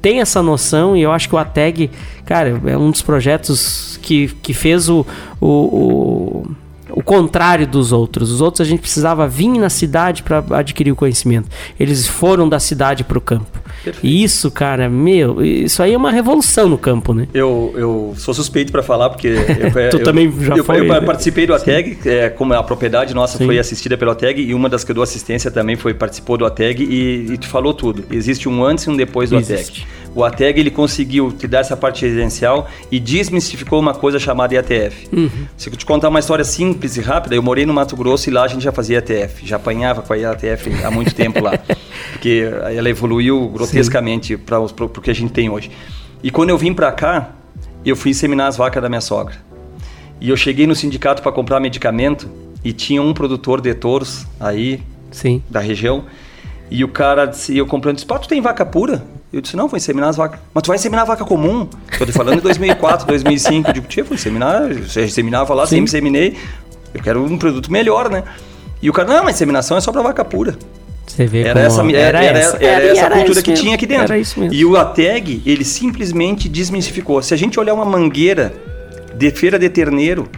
[0.00, 1.90] tem essa noção e eu acho que o ATEG,
[2.24, 5.06] cara, é um dos projetos que, que fez o,
[5.40, 6.46] o, o
[6.90, 8.30] o contrário dos outros.
[8.30, 11.48] Os outros a gente precisava vir na cidade para adquirir o conhecimento.
[11.78, 13.58] Eles foram da cidade para o campo.
[13.82, 14.06] Perfeito.
[14.06, 17.28] E isso, cara, meu, isso aí é uma revolução no campo, né?
[17.32, 19.44] Eu, eu sou suspeito para falar porque eu,
[19.90, 21.00] tu eu, também já eu, foi, eu, né?
[21.00, 23.46] participei do ATEG, é, como a propriedade nossa Sim.
[23.46, 26.44] foi assistida pelo ATEG e uma das que eu dou assistência também foi participou do
[26.44, 28.04] ATEG e, e tu falou tudo.
[28.10, 29.82] Existe um antes e um depois do Existe.
[29.82, 29.98] ATEG.
[30.18, 35.08] O ATEG ele conseguiu te dar essa parte residencial e desmistificou uma coisa chamada IATF.
[35.12, 35.46] Uhum.
[35.56, 38.32] Se eu te contar uma história simples e rápida, eu morei no Mato Grosso e
[38.32, 41.52] lá a gente já fazia IATF, já apanhava com a IATF há muito tempo lá,
[42.10, 45.70] porque ela evoluiu grotescamente para o que a gente tem hoje.
[46.20, 47.30] E quando eu vim para cá,
[47.84, 49.36] eu fui inseminar as vacas da minha sogra.
[50.20, 52.28] E eu cheguei no sindicato para comprar medicamento
[52.64, 55.40] e tinha um produtor de touros aí Sim.
[55.48, 56.06] da região.
[56.68, 59.16] E o cara disse, eu comprando, disse, pá, tu tem vaca pura?
[59.32, 60.40] Eu disse, não, vou inseminar as vacas.
[60.54, 61.68] Mas tu vai inseminar a vaca comum?
[61.90, 63.68] Estou te falando em 2004, 2005.
[63.68, 64.72] Eu digo, tia, vou inseminar.
[64.72, 65.76] Você inseminava lá, Sim.
[65.76, 66.36] sempre inseminei.
[66.94, 68.24] Eu quero um produto melhor, né?
[68.80, 70.56] E o cara, não, mas inseminação é só para vaca pura.
[71.06, 73.64] Você vê era essa, era, era, essa, era, era essa era cultura que mesmo.
[73.64, 74.04] tinha aqui dentro.
[74.04, 74.54] Era isso mesmo.
[74.54, 77.20] E o ATEG, ele simplesmente desmistificou.
[77.22, 78.52] Se a gente olhar uma mangueira
[79.14, 80.28] de feira de terneiro,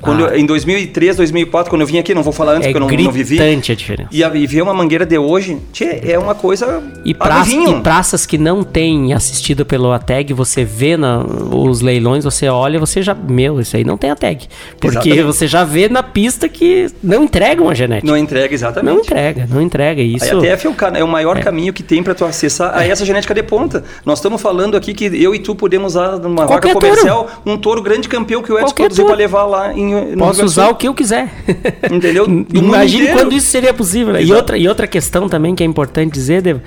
[0.00, 0.30] quando ah.
[0.30, 2.98] eu, em 2003, 2004, quando eu vim aqui, não vou falar antes é porque eu
[2.98, 3.40] não, não vivi.
[3.40, 4.08] a diferença.
[4.10, 6.82] E, a, e ver uma mangueira de hoje, tchê, é uma coisa.
[7.04, 12.24] E, praça, e praças que não tem assistido pelo ATEG, você vê na, os leilões,
[12.24, 13.14] você olha, você já.
[13.14, 14.48] Meu, isso aí não tem ATEG.
[14.78, 15.22] Porque exatamente.
[15.22, 18.06] você já vê na pista que não entrega uma genética.
[18.06, 18.94] Não entrega, exatamente.
[18.94, 20.02] Não entrega, não entrega.
[20.02, 21.42] Isso, a ATF é o, é o maior é.
[21.42, 23.84] caminho que tem para tu acessar a essa genética de ponta.
[24.04, 27.40] Nós estamos falando aqui que eu e tu podemos usar numa Qualquer vaca comercial touro.
[27.46, 29.89] um touro grande campeão que o Edson produziu para levar lá em.
[30.18, 31.28] Posso usar o que eu quiser.
[31.90, 32.26] Entendeu?
[32.52, 34.12] Imagine quando isso seria possível.
[34.12, 34.22] Né?
[34.22, 36.62] E outra, e outra questão também que é importante dizer, Deva,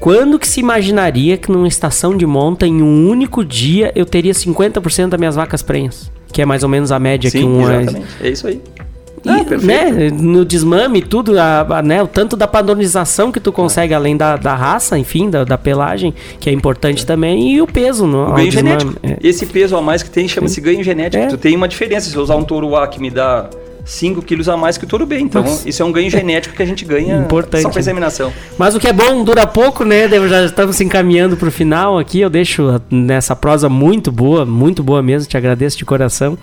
[0.00, 4.32] quando que se imaginaria que numa estação de monta, em um único dia, eu teria
[4.32, 6.10] 50% das minhas vacas prenhas?
[6.32, 8.06] Que é mais ou menos a média Sim, que um exatamente.
[8.20, 8.60] É isso aí.
[9.26, 13.52] Ah, e, né, no desmame, tudo, a, a, né, o tanto da padronização que tu
[13.52, 17.06] consegue, além da, da raça, enfim, da, da pelagem, que é importante é.
[17.06, 18.06] também, e o peso.
[18.06, 18.94] No, o ganho genético.
[19.02, 19.18] É.
[19.22, 21.22] Esse peso a mais que tem chama-se ganho genético.
[21.22, 21.26] É.
[21.26, 22.10] Tu tem uma diferença.
[22.10, 23.48] Se eu usar um touro A que me dá
[23.88, 25.24] 5 quilos a mais que o touro bem.
[25.24, 25.68] Então, Nossa.
[25.68, 27.62] isso é um ganho genético que a gente ganha Importante.
[27.62, 28.32] só com a examinação.
[28.58, 30.08] Mas o que é bom dura pouco, né?
[30.28, 32.20] Já estamos se encaminhando para o final aqui.
[32.20, 35.28] Eu deixo nessa prosa muito boa, muito boa mesmo.
[35.28, 36.36] Te agradeço de coração.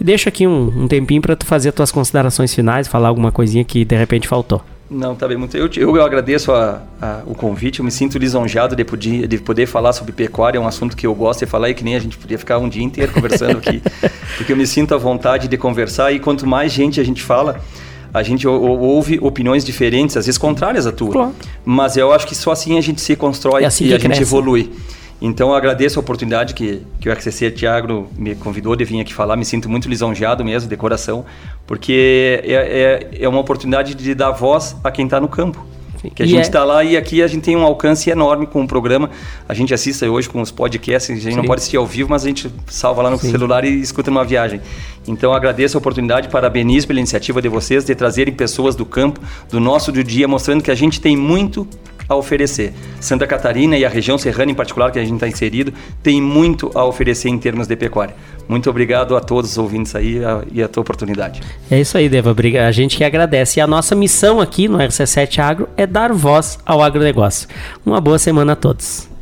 [0.00, 3.30] E deixo aqui um, um tempinho para tu fazer as tuas considerações finais, falar alguma
[3.30, 4.62] coisinha que de repente faltou.
[4.90, 5.36] Não, tá bem.
[5.36, 5.56] Muito.
[5.56, 9.66] Eu, eu agradeço a, a, o convite, eu me sinto lisonjeado de poder, de poder
[9.66, 11.98] falar sobre pecuária, é um assunto que eu gosto de falar e que nem a
[11.98, 13.82] gente podia ficar um dia inteiro conversando aqui,
[14.36, 17.60] porque eu me sinto à vontade de conversar e quanto mais gente a gente fala,
[18.14, 21.12] a gente ouve opiniões diferentes, às vezes contrárias à tua.
[21.12, 21.34] Claro.
[21.64, 24.20] Mas eu acho que só assim a gente se constrói é assim e a cresce.
[24.20, 24.72] gente evolui.
[25.20, 29.14] Então eu agradeço a oportunidade que, que o RCC Tiago me convidou de vir aqui
[29.14, 29.36] falar.
[29.36, 31.24] Me sinto muito lisonjeado mesmo, de coração,
[31.66, 35.64] porque é, é, é uma oportunidade de dar voz a quem está no campo.
[36.14, 36.64] Que a e gente está é...
[36.64, 39.10] lá e aqui a gente tem um alcance enorme com o programa.
[39.48, 41.36] A gente assiste hoje com os podcasts, a gente Sim.
[41.36, 43.30] não pode assistir ao vivo, mas a gente salva lá no Sim.
[43.30, 44.60] celular e escuta numa viagem.
[45.08, 49.58] Então agradeço a oportunidade, parabenizo pela iniciativa de vocês de trazerem pessoas do campo, do
[49.58, 51.66] nosso do dia, mostrando que a gente tem muito
[52.08, 52.72] a oferecer.
[53.00, 56.70] Santa Catarina e a região serrana em particular, que a gente está inserido, tem muito
[56.74, 58.14] a oferecer em termos de pecuária.
[58.48, 61.40] Muito obrigado a todos os ouvintes aí a, e a tua oportunidade.
[61.70, 62.34] É isso aí, Deva.
[62.66, 63.58] A gente que agradece.
[63.58, 67.48] E a nossa missão aqui no RC7 Agro é dar voz ao agronegócio.
[67.84, 69.15] Uma boa semana a todos.